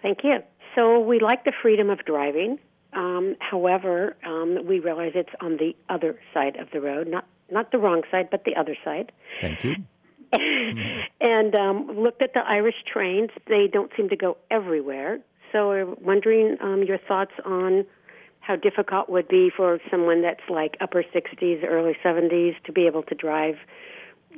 Thank 0.00 0.20
you. 0.24 0.38
So 0.74 1.00
we 1.00 1.20
like 1.20 1.44
the 1.44 1.52
freedom 1.60 1.90
of 1.90 1.98
driving. 2.06 2.58
Um, 2.94 3.36
however, 3.40 4.16
um, 4.26 4.66
we 4.66 4.80
realize 4.80 5.12
it's 5.14 5.28
on 5.42 5.58
the 5.58 5.76
other 5.90 6.18
side 6.32 6.56
of 6.56 6.68
the 6.72 6.80
road, 6.80 7.08
not 7.08 7.26
not 7.50 7.70
the 7.70 7.76
wrong 7.76 8.00
side, 8.10 8.28
but 8.30 8.44
the 8.44 8.56
other 8.56 8.76
side. 8.82 9.12
Thank 9.42 9.64
you. 9.64 9.74
and 11.20 11.54
um, 11.54 11.90
looked 11.94 12.22
at 12.22 12.32
the 12.32 12.40
Irish 12.40 12.76
trains. 12.90 13.28
They 13.48 13.66
don't 13.70 13.92
seem 13.94 14.08
to 14.08 14.16
go 14.16 14.38
everywhere. 14.50 15.18
So 15.52 15.68
we're 15.68 15.94
wondering 16.00 16.56
um, 16.62 16.84
your 16.84 16.98
thoughts 17.06 17.32
on 17.44 17.84
how 18.46 18.54
difficult 18.54 19.08
it 19.08 19.12
would 19.12 19.28
be 19.28 19.50
for 19.54 19.80
someone 19.90 20.22
that's 20.22 20.48
like 20.48 20.76
upper 20.80 21.02
60s, 21.02 21.64
early 21.64 21.96
70s 22.04 22.54
to 22.64 22.72
be 22.72 22.86
able 22.86 23.02
to 23.04 23.14
drive 23.14 23.56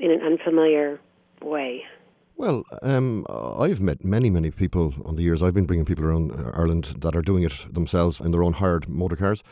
in 0.00 0.10
an 0.10 0.22
unfamiliar 0.22 0.98
way. 1.42 1.84
Well, 2.36 2.64
um, 2.82 3.26
I've 3.28 3.80
met 3.80 4.04
many, 4.04 4.30
many 4.30 4.50
people 4.50 4.94
on 5.04 5.16
the 5.16 5.22
years 5.22 5.42
I've 5.42 5.54
been 5.54 5.66
bringing 5.66 5.84
people 5.84 6.04
around 6.04 6.32
uh, 6.32 6.52
Ireland 6.54 6.94
that 7.00 7.16
are 7.16 7.22
doing 7.22 7.42
it 7.42 7.66
themselves 7.70 8.20
in 8.20 8.30
their 8.30 8.42
own 8.44 8.54
hired 8.54 8.88
motor 8.88 9.16
cars, 9.16 9.42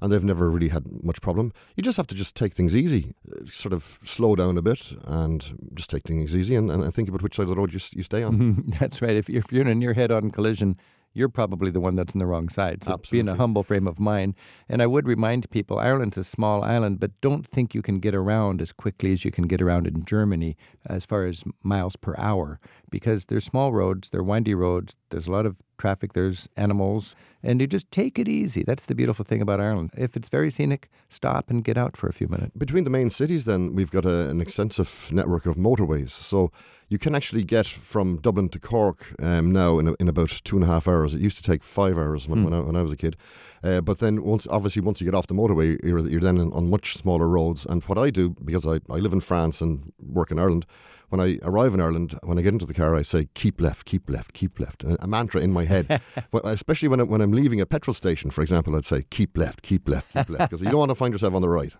and 0.00 0.12
they've 0.12 0.22
never 0.22 0.50
really 0.50 0.68
had 0.68 1.02
much 1.02 1.20
problem. 1.20 1.52
You 1.74 1.82
just 1.82 1.96
have 1.96 2.06
to 2.08 2.14
just 2.14 2.36
take 2.36 2.52
things 2.52 2.76
easy, 2.76 3.14
uh, 3.32 3.46
sort 3.50 3.72
of 3.72 3.98
slow 4.04 4.36
down 4.36 4.58
a 4.58 4.62
bit, 4.62 4.92
and 5.04 5.72
just 5.74 5.88
take 5.88 6.04
things 6.04 6.36
easy, 6.36 6.54
and, 6.54 6.70
and 6.70 6.94
think 6.94 7.08
about 7.08 7.22
which 7.22 7.34
side 7.34 7.44
of 7.44 7.48
the 7.48 7.56
road 7.56 7.72
you, 7.72 7.80
you 7.92 8.02
stay 8.02 8.22
on. 8.22 8.74
That's 8.78 9.00
right. 9.00 9.16
If, 9.16 9.30
if 9.30 9.50
you're 9.50 9.62
in 9.62 9.68
a 9.68 9.74
near 9.74 9.94
head-on 9.94 10.30
collision, 10.30 10.76
you're 11.14 11.28
probably 11.28 11.70
the 11.70 11.80
one 11.80 11.94
that's 11.94 12.12
in 12.12 12.18
the 12.18 12.26
wrong 12.26 12.48
side. 12.48 12.84
So 12.84 12.92
Absolutely. 12.92 13.16
be 13.16 13.20
in 13.20 13.28
a 13.28 13.36
humble 13.36 13.62
frame 13.62 13.86
of 13.86 13.98
mind. 13.98 14.34
And 14.68 14.82
I 14.82 14.86
would 14.86 15.06
remind 15.06 15.48
people 15.50 15.78
Ireland's 15.78 16.18
a 16.18 16.24
small 16.24 16.62
island, 16.64 17.00
but 17.00 17.18
don't 17.20 17.46
think 17.46 17.74
you 17.74 17.82
can 17.82 18.00
get 18.00 18.14
around 18.14 18.60
as 18.60 18.72
quickly 18.72 19.12
as 19.12 19.24
you 19.24 19.30
can 19.30 19.46
get 19.46 19.62
around 19.62 19.86
in 19.86 20.04
Germany 20.04 20.56
as 20.84 21.06
far 21.06 21.24
as 21.24 21.44
miles 21.62 21.96
per 21.96 22.14
hour 22.18 22.58
because 22.90 23.26
they're 23.26 23.40
small 23.40 23.72
roads, 23.72 24.10
they're 24.10 24.22
windy 24.22 24.54
roads, 24.54 24.96
there's 25.10 25.26
a 25.26 25.30
lot 25.30 25.46
of 25.46 25.56
traffic, 25.78 26.12
there's 26.12 26.48
animals, 26.56 27.16
and 27.42 27.60
you 27.60 27.66
just 27.66 27.90
take 27.90 28.18
it 28.18 28.28
easy. 28.28 28.62
That's 28.62 28.86
the 28.86 28.94
beautiful 28.94 29.24
thing 29.24 29.42
about 29.42 29.60
Ireland. 29.60 29.90
If 29.96 30.16
it's 30.16 30.28
very 30.28 30.50
scenic, 30.50 30.88
stop 31.08 31.50
and 31.50 31.64
get 31.64 31.76
out 31.76 31.96
for 31.96 32.08
a 32.08 32.12
few 32.12 32.28
minutes. 32.28 32.52
Between 32.56 32.84
the 32.84 32.90
main 32.90 33.10
cities, 33.10 33.44
then, 33.44 33.74
we've 33.74 33.90
got 33.90 34.04
a, 34.04 34.28
an 34.30 34.40
extensive 34.40 35.08
network 35.12 35.46
of 35.46 35.56
motorways. 35.56 36.10
So 36.10 36.52
you 36.94 36.98
can 36.98 37.14
actually 37.16 37.42
get 37.42 37.66
from 37.66 38.18
Dublin 38.18 38.48
to 38.50 38.60
Cork 38.60 39.00
um, 39.20 39.50
now 39.50 39.80
in, 39.80 39.88
a, 39.88 39.94
in 39.98 40.08
about 40.08 40.30
two 40.44 40.54
and 40.56 40.62
a 40.64 40.68
half 40.68 40.86
hours. 40.86 41.12
It 41.12 41.20
used 41.20 41.36
to 41.38 41.42
take 41.42 41.64
five 41.64 41.98
hours 41.98 42.28
when, 42.28 42.38
Hmm. 42.38 42.44
when, 42.44 42.54
I, 42.54 42.60
when 42.60 42.76
I 42.76 42.82
was 42.82 42.92
a 42.92 42.96
kid. 42.96 43.16
Uh, 43.64 43.80
but 43.80 43.98
then, 43.98 44.22
once 44.22 44.46
obviously, 44.48 44.80
once 44.80 45.00
you 45.00 45.04
get 45.06 45.14
off 45.18 45.26
the 45.26 45.34
motorway, 45.34 45.82
you're, 45.82 46.06
you're 46.08 46.20
then 46.20 46.38
on, 46.38 46.70
much 46.70 46.96
smaller 46.96 47.26
roads. 47.26 47.66
And 47.66 47.82
what 47.84 47.98
I 47.98 48.10
do, 48.10 48.30
because 48.44 48.64
I, 48.64 48.74
I 48.88 48.98
live 49.00 49.12
in 49.12 49.20
France 49.20 49.60
and 49.60 49.92
work 49.98 50.30
in 50.30 50.38
Ireland, 50.38 50.66
when 51.08 51.20
I 51.20 51.38
arrive 51.42 51.74
in 51.74 51.80
Ireland, 51.80 52.16
when 52.22 52.38
I 52.38 52.42
get 52.42 52.52
into 52.52 52.66
the 52.66 52.74
car, 52.74 52.94
I 52.94 53.02
say, 53.02 53.28
keep 53.34 53.60
left, 53.60 53.86
keep 53.86 54.08
left, 54.08 54.34
keep 54.34 54.60
left. 54.60 54.84
A, 54.84 55.02
a 55.02 55.06
mantra 55.08 55.40
in 55.40 55.50
my 55.52 55.64
head. 55.64 56.00
Well, 56.32 56.46
Especially 56.46 56.88
when, 56.88 57.00
I, 57.00 57.04
when 57.04 57.20
I'm 57.20 57.32
leaving 57.32 57.60
a 57.60 57.66
petrol 57.66 57.94
station, 57.94 58.30
for 58.30 58.42
example, 58.42 58.76
I'd 58.76 58.84
say, 58.84 59.04
keep 59.10 59.36
left, 59.36 59.62
keep 59.62 59.88
left, 59.88 60.12
keep 60.14 60.28
left. 60.28 60.50
Because 60.50 60.60
you 60.62 60.70
don't 60.70 60.78
want 60.84 60.90
to 60.90 60.94
find 60.94 61.12
yourself 61.12 61.34
on 61.34 61.42
the 61.42 61.48
right. 61.48 61.72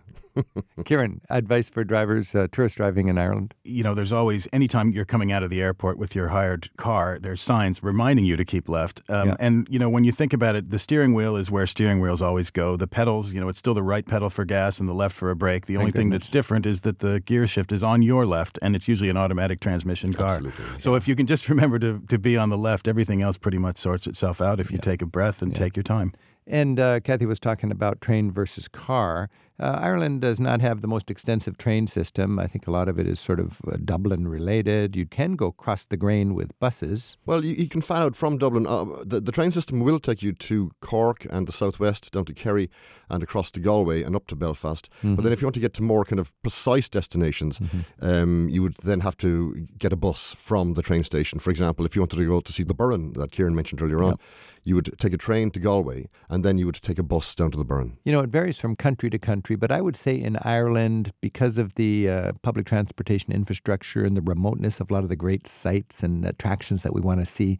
Kieran, 0.85 1.21
advice 1.29 1.69
for 1.69 1.83
drivers, 1.83 2.35
uh, 2.35 2.47
tourist 2.51 2.77
driving 2.77 3.07
in 3.07 3.17
Ireland? 3.17 3.53
you 3.63 3.83
know, 3.83 3.93
there's 3.93 4.13
always, 4.13 4.47
anytime 4.53 4.91
you're 4.91 5.05
coming 5.05 5.31
out 5.31 5.43
of 5.43 5.49
the 5.49 5.61
airport 5.61 5.97
with 5.97 6.15
your 6.15 6.29
hired 6.29 6.69
car, 6.77 7.17
there's 7.19 7.41
signs 7.41 7.81
reminding 7.83 8.25
you 8.25 8.35
to 8.37 8.45
keep 8.45 8.69
left. 8.69 9.01
Um, 9.09 9.29
Yeah. 9.29 9.35
And, 9.39 9.67
you 9.69 9.79
know, 9.79 9.89
when 9.89 10.03
you 10.03 10.11
think 10.11 10.33
about 10.33 10.55
it, 10.55 10.69
the 10.69 10.79
steering 10.79 11.13
wheel 11.13 11.35
is 11.35 11.49
where 11.49 11.65
steering 11.65 11.99
wheels 11.99 12.21
always 12.21 12.51
go. 12.51 12.75
The 12.77 12.87
pedals, 12.87 13.33
you 13.33 13.41
know, 13.41 13.49
it's 13.49 13.59
still 13.59 13.73
the 13.73 13.83
right 13.83 14.05
pedal 14.05 14.29
for 14.29 14.45
gas 14.45 14.79
and 14.79 14.87
the 14.87 14.93
left 14.93 15.15
for 15.15 15.29
a 15.31 15.35
brake. 15.35 15.65
The 15.65 15.77
only 15.77 15.91
thing 15.91 16.09
that's 16.09 16.29
different 16.29 16.65
is 16.65 16.81
that 16.81 16.99
the 16.99 17.19
gear 17.21 17.47
shift 17.47 17.71
is 17.71 17.83
on 17.83 18.01
your 18.01 18.25
left, 18.25 18.59
and 18.61 18.75
it's 18.75 18.87
usually 18.87 19.09
an 19.09 19.17
automatic 19.17 19.59
transmission 19.59 20.13
car. 20.13 20.35
Absolutely. 20.35 20.79
So 20.79 20.95
if 20.95 21.07
you 21.07 21.15
can 21.15 21.25
just 21.25 21.49
remember 21.53 21.79
to, 21.79 22.01
to 22.07 22.17
be 22.19 22.37
on 22.37 22.49
the 22.49 22.57
left, 22.57 22.87
everything 22.87 23.21
else 23.21 23.37
pretty 23.37 23.57
much 23.57 23.77
sorts 23.77 24.07
itself 24.07 24.41
out 24.41 24.59
if 24.59 24.71
you 24.71 24.77
take 24.77 25.01
a 25.01 25.05
breath 25.05 25.41
and 25.41 25.53
take 25.55 25.75
your 25.75 25.83
time. 25.83 26.13
And 26.47 26.79
uh, 26.79 26.99
Kathy 26.99 27.25
was 27.25 27.39
talking 27.39 27.71
about 27.71 28.01
train 28.01 28.31
versus 28.31 28.67
car. 28.67 29.29
Uh, 29.57 29.77
Ireland 29.81 30.21
does 30.21 30.39
not 30.39 30.61
have 30.61 30.81
the 30.81 30.87
most 30.87 31.09
extensive 31.09 31.57
train 31.57 31.87
system. 31.87 32.39
I 32.39 32.47
think 32.47 32.67
a 32.67 32.71
lot 32.71 32.89
of 32.89 32.99
it 32.99 33.07
is 33.07 33.19
sort 33.19 33.39
of 33.39 33.61
uh, 33.67 33.77
Dublin 33.83 34.27
related. 34.27 34.95
You 34.95 35.05
can 35.05 35.35
go 35.35 35.51
cross 35.51 35.85
the 35.85 35.95
grain 35.97 36.35
with 36.35 36.57
buses. 36.59 37.17
Well, 37.25 37.45
you, 37.45 37.55
you 37.55 37.69
can 37.69 37.81
fan 37.81 38.01
out 38.01 38.15
from 38.15 38.37
Dublin. 38.37 38.67
Uh, 38.67 38.85
the, 39.05 39.21
the 39.21 39.31
train 39.31 39.51
system 39.51 39.79
will 39.79 39.99
take 39.99 40.21
you 40.21 40.33
to 40.33 40.71
Cork 40.81 41.25
and 41.29 41.47
the 41.47 41.53
southwest, 41.53 42.11
down 42.11 42.25
to 42.25 42.33
Kerry 42.33 42.69
and 43.09 43.23
across 43.23 43.51
to 43.51 43.59
Galway 43.59 44.03
and 44.03 44.15
up 44.15 44.27
to 44.27 44.35
Belfast. 44.35 44.89
But 45.03 45.23
then 45.23 45.31
if 45.31 45.39
you 45.39 45.45
want 45.45 45.53
to 45.53 45.59
get 45.61 45.75
to 45.75 45.83
more 45.83 46.03
kind 46.03 46.19
of 46.19 46.33
precise 46.41 46.89
destinations, 46.89 47.59
um, 48.01 48.49
you 48.49 48.63
would 48.63 48.75
then 48.83 49.01
have 49.01 49.15
to 49.17 49.67
get 49.77 49.93
a 49.93 49.95
bus 49.95 50.35
from 50.39 50.73
the 50.73 50.81
train 50.81 51.03
station. 51.03 51.39
For 51.39 51.51
example, 51.51 51.85
if 51.85 51.95
you 51.95 52.01
wanted 52.01 52.17
to 52.17 52.25
go 52.25 52.41
to 52.41 52.51
see 52.51 52.63
the 52.63 52.73
Burren 52.73 53.13
that 53.13 53.31
Kieran 53.31 53.55
mentioned 53.55 53.81
earlier 53.81 54.03
on, 54.03 54.17
you 54.63 54.73
would 54.73 54.91
take 54.97 55.13
a 55.13 55.17
train 55.17 55.51
to 55.51 55.59
Galway 55.59 56.09
and 56.27 56.43
then 56.43 56.57
you 56.57 56.65
would 56.65 56.81
take 56.81 56.97
a 56.97 57.03
bus 57.03 57.35
down 57.35 57.51
to 57.51 57.57
the 57.57 57.63
Burren. 57.63 57.99
You 58.03 58.11
know, 58.11 58.21
it 58.21 58.31
varies 58.31 58.57
from 58.57 58.75
country 58.75 59.11
to 59.11 59.19
country, 59.19 59.44
but 59.53 59.71
I 59.71 59.81
would 59.81 59.95
say 59.95 60.15
in 60.15 60.37
Ireland, 60.41 61.13
because 61.21 61.59
of 61.59 61.75
the 61.75 62.09
uh, 62.09 62.31
public 62.41 62.65
transportation 62.65 63.31
infrastructure 63.31 64.03
and 64.03 64.17
the 64.17 64.21
remoteness 64.21 64.79
of 64.79 64.89
a 64.89 64.93
lot 64.93 65.03
of 65.03 65.09
the 65.09 65.15
great 65.15 65.45
sites 65.45 66.01
and 66.01 66.25
attractions 66.25 66.81
that 66.81 66.93
we 66.93 67.01
want 67.01 67.19
to 67.19 67.25
see, 67.27 67.59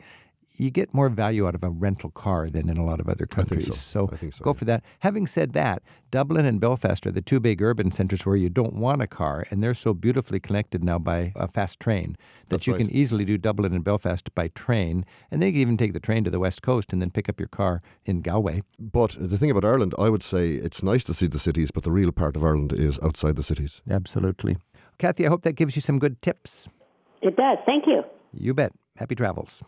you 0.57 0.69
get 0.69 0.93
more 0.93 1.09
value 1.09 1.47
out 1.47 1.55
of 1.55 1.63
a 1.63 1.69
rental 1.69 2.11
car 2.11 2.49
than 2.49 2.69
in 2.69 2.77
a 2.77 2.85
lot 2.85 2.99
of 2.99 3.07
other 3.07 3.27
I 3.31 3.35
think 3.35 3.49
countries. 3.49 3.77
so. 3.79 4.09
I 4.11 4.15
think 4.15 4.33
so, 4.33 4.43
go 4.43 4.51
yeah. 4.51 4.57
for 4.57 4.65
that. 4.65 4.83
Having 4.99 5.27
said 5.27 5.53
that, 5.53 5.83
Dublin 6.11 6.45
and 6.45 6.59
Belfast 6.59 7.05
are 7.05 7.11
the 7.11 7.21
two 7.21 7.39
big 7.39 7.61
urban 7.61 7.91
centers 7.91 8.25
where 8.25 8.35
you 8.35 8.49
don't 8.49 8.73
want 8.73 9.01
a 9.01 9.07
car, 9.07 9.45
and 9.51 9.61
they're 9.61 9.73
so 9.73 9.93
beautifully 9.93 10.39
connected 10.39 10.83
now 10.83 10.99
by 10.99 11.33
a 11.35 11.47
fast 11.47 11.79
train 11.79 12.15
that 12.47 12.57
That's 12.57 12.67
you 12.67 12.73
right. 12.73 12.79
can 12.79 12.91
easily 12.91 13.25
do 13.25 13.37
Dublin 13.37 13.73
and 13.73 13.83
Belfast 13.83 14.33
by 14.33 14.47
train, 14.49 15.05
and 15.31 15.41
then 15.41 15.47
you 15.47 15.53
can 15.53 15.61
even 15.61 15.77
take 15.77 15.93
the 15.93 15.99
train 15.99 16.23
to 16.23 16.29
the 16.29 16.39
west 16.39 16.61
coast 16.61 16.93
and 16.93 17.01
then 17.01 17.11
pick 17.11 17.27
up 17.27 17.39
your 17.39 17.49
car 17.49 17.81
in 18.05 18.21
Galway. 18.21 18.61
But 18.79 19.15
the 19.19 19.37
thing 19.37 19.51
about 19.51 19.65
Ireland, 19.65 19.93
I 19.97 20.09
would 20.09 20.23
say 20.23 20.51
it's 20.51 20.81
nice 20.83 21.03
to 21.05 21.13
see 21.13 21.27
the 21.27 21.39
cities, 21.39 21.71
but 21.71 21.83
the 21.83 21.91
real 21.91 22.11
part 22.11 22.35
of 22.35 22.43
Ireland 22.43 22.73
is 22.73 22.99
outside 23.01 23.35
the 23.35 23.43
cities. 23.43 23.81
Absolutely. 23.89 24.57
Kathy, 24.97 25.25
I 25.25 25.29
hope 25.29 25.43
that 25.43 25.53
gives 25.53 25.75
you 25.75 25.81
some 25.81 25.99
good 25.99 26.21
tips. 26.21 26.69
It 27.21 27.35
does. 27.35 27.57
Thank 27.65 27.85
you. 27.87 28.03
You 28.33 28.53
bet. 28.53 28.71
Happy 28.97 29.15
travels. 29.15 29.63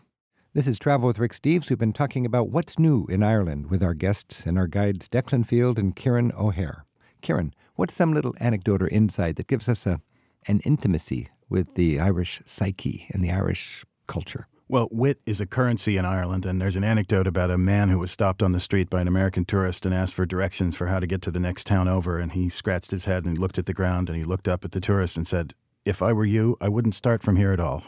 This 0.54 0.66
is 0.66 0.80
Travel 0.80 1.08
with 1.08 1.20
Rick 1.20 1.34
Steves. 1.34 1.70
We've 1.70 1.78
been 1.78 1.94
talking 1.94 2.26
about 2.26 2.50
what's 2.50 2.80
new 2.80 3.06
in 3.08 3.22
Ireland 3.22 3.70
with 3.70 3.84
our 3.84 3.94
guests 3.94 4.46
and 4.46 4.58
our 4.58 4.66
guides 4.66 5.08
Declan 5.08 5.46
Field 5.46 5.78
and 5.78 5.96
Kieran 5.96 6.32
O'Hare. 6.32 6.86
Kieran, 7.22 7.54
what's 7.76 7.94
some 7.94 8.14
little 8.14 8.34
anecdote 8.40 8.82
or 8.82 8.88
insight 8.88 9.36
that 9.36 9.48
gives 9.48 9.70
us 9.70 9.86
a 9.86 10.00
an 10.48 10.62
intimacy 10.62 11.28
with 11.50 11.76
the 11.76 12.00
Irish 12.00 12.42
psyche 12.46 13.08
and 13.12 13.24
the 13.24 13.30
Irish 13.30 13.84
culture? 14.08 14.48
Well, 14.70 14.88
wit 14.90 15.20
is 15.26 15.42
a 15.42 15.46
currency 15.46 15.98
in 15.98 16.06
Ireland, 16.06 16.46
and 16.46 16.62
there's 16.62 16.78
an 16.78 16.84
anecdote 16.84 17.28
about 17.28 17.52
a 17.52 17.58
man 17.58 17.90
who 17.90 18.00
was 18.00 18.12
stopped 18.12 18.42
on 18.42 18.54
the 18.54 18.60
street 18.62 18.90
by 18.90 19.02
an 19.02 19.08
American 19.08 19.44
tourist 19.44 19.86
and 19.86 19.94
asked 19.94 20.14
for 20.14 20.26
directions 20.26 20.78
for 20.78 20.88
how 20.88 21.00
to 21.00 21.08
get 21.08 21.22
to 21.24 21.32
the 21.32 21.42
next 21.42 21.68
town 21.68 21.90
over. 21.90 22.20
And 22.20 22.32
he 22.32 22.48
scratched 22.48 22.92
his 22.92 23.06
head 23.06 23.26
and 23.26 23.38
looked 23.38 23.60
at 23.60 23.66
the 23.66 23.74
ground 23.74 24.10
and 24.10 24.18
he 24.18 24.24
looked 24.24 24.48
up 24.48 24.64
at 24.64 24.72
the 24.72 24.80
tourist 24.80 25.18
and 25.18 25.28
said, 25.28 25.54
If 25.84 26.02
I 26.02 26.14
were 26.14 26.26
you, 26.26 26.56
I 26.62 26.70
wouldn't 26.70 26.96
start 26.96 27.22
from 27.22 27.36
here 27.36 27.52
at 27.52 27.60
all. 27.60 27.84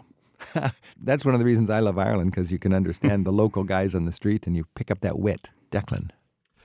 That's 1.01 1.25
one 1.25 1.33
of 1.33 1.39
the 1.39 1.45
reasons 1.45 1.69
I 1.69 1.79
love 1.79 1.97
Ireland 1.97 2.31
because 2.31 2.51
you 2.51 2.59
can 2.59 2.73
understand 2.73 3.25
the 3.25 3.31
local 3.31 3.63
guys 3.63 3.93
on 3.95 4.05
the 4.05 4.11
street 4.11 4.47
and 4.47 4.55
you 4.55 4.65
pick 4.75 4.89
up 4.91 5.01
that 5.01 5.19
wit. 5.19 5.49
Declan. 5.71 6.09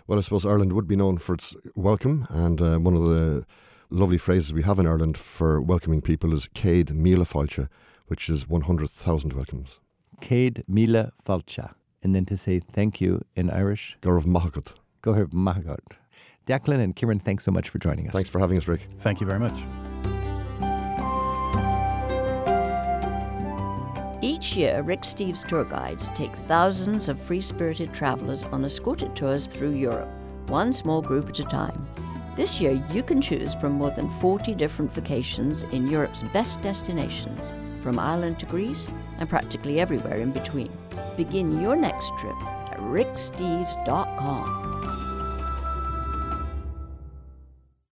Well, 0.06 0.18
I 0.18 0.22
suppose 0.22 0.44
Ireland 0.46 0.72
would 0.74 0.87
be 0.87 0.96
known 0.96 1.18
for 1.18 1.34
its 1.34 1.54
welcome, 1.74 2.26
and 2.28 2.60
uh, 2.60 2.76
one 2.78 2.94
of 2.94 3.02
the 3.04 3.46
lovely 3.90 4.18
phrases 4.18 4.52
we 4.52 4.62
have 4.62 4.78
in 4.78 4.87
Ireland 4.87 5.16
for 5.16 5.60
welcoming 5.62 6.02
people 6.02 6.34
is 6.34 6.48
Céad 6.54 6.90
Míle 6.90 7.24
Fáilte, 7.26 7.68
which 8.08 8.28
is 8.28 8.48
100,000 8.48 9.32
welcomes. 9.32 9.78
Cade 10.20 10.62
Mila 10.68 11.12
Falcha. 11.26 11.74
And 12.02 12.14
then 12.14 12.26
to 12.26 12.37
say 12.37 12.60
thank 12.60 13.00
you 13.00 13.22
in 13.34 13.48
Irish, 13.50 13.96
Go 14.02 14.10
raibh 14.10 14.26
maith 14.26 14.52
agat. 14.52 14.72
go 15.00 15.12
ahead, 15.12 15.30
Mahagot. 15.30 15.78
Declan 16.46 16.80
and 16.80 16.94
Kieran, 16.94 17.18
thanks 17.20 17.44
so 17.44 17.50
much 17.50 17.70
for 17.70 17.78
joining 17.78 18.06
us. 18.06 18.12
Thanks 18.12 18.28
for 18.28 18.38
having 18.38 18.58
us, 18.58 18.68
Rick. 18.68 18.87
Thank 18.98 19.20
you 19.22 19.26
very 19.26 19.40
much. 19.40 19.58
Year, 24.57 24.83
Rick 24.83 25.03
Steves 25.03 25.47
tour 25.47 25.64
guides 25.64 26.09
take 26.14 26.35
thousands 26.49 27.09
of 27.09 27.21
free 27.21 27.40
spirited 27.40 27.93
travelers 27.93 28.43
on 28.45 28.64
escorted 28.64 29.17
tours 29.17 29.47
through 29.47 29.73
Europe, 29.73 30.09
one 30.47 30.73
small 30.73 31.03
group 31.03 31.29
at 31.29 31.40
a 31.40 31.45
time. 31.45 31.87
This 32.37 32.61
year, 32.61 32.83
you 32.90 33.03
can 33.03 33.21
choose 33.21 33.55
from 33.55 33.73
more 33.73 33.90
than 33.90 34.09
40 34.21 34.55
different 34.55 34.93
vacations 34.93 35.64
in 35.64 35.88
Europe's 35.88 36.23
best 36.33 36.62
destinations, 36.62 37.55
from 37.83 37.99
Ireland 37.99 38.38
to 38.40 38.47
Greece 38.47 38.93
and 39.19 39.29
practically 39.29 39.81
everywhere 39.81 40.19
in 40.19 40.31
between. 40.31 40.71
Begin 41.17 41.61
your 41.61 41.77
next 41.77 42.12
trip 42.19 42.40
at 42.71 42.79
ricksteves.com. 42.81 45.04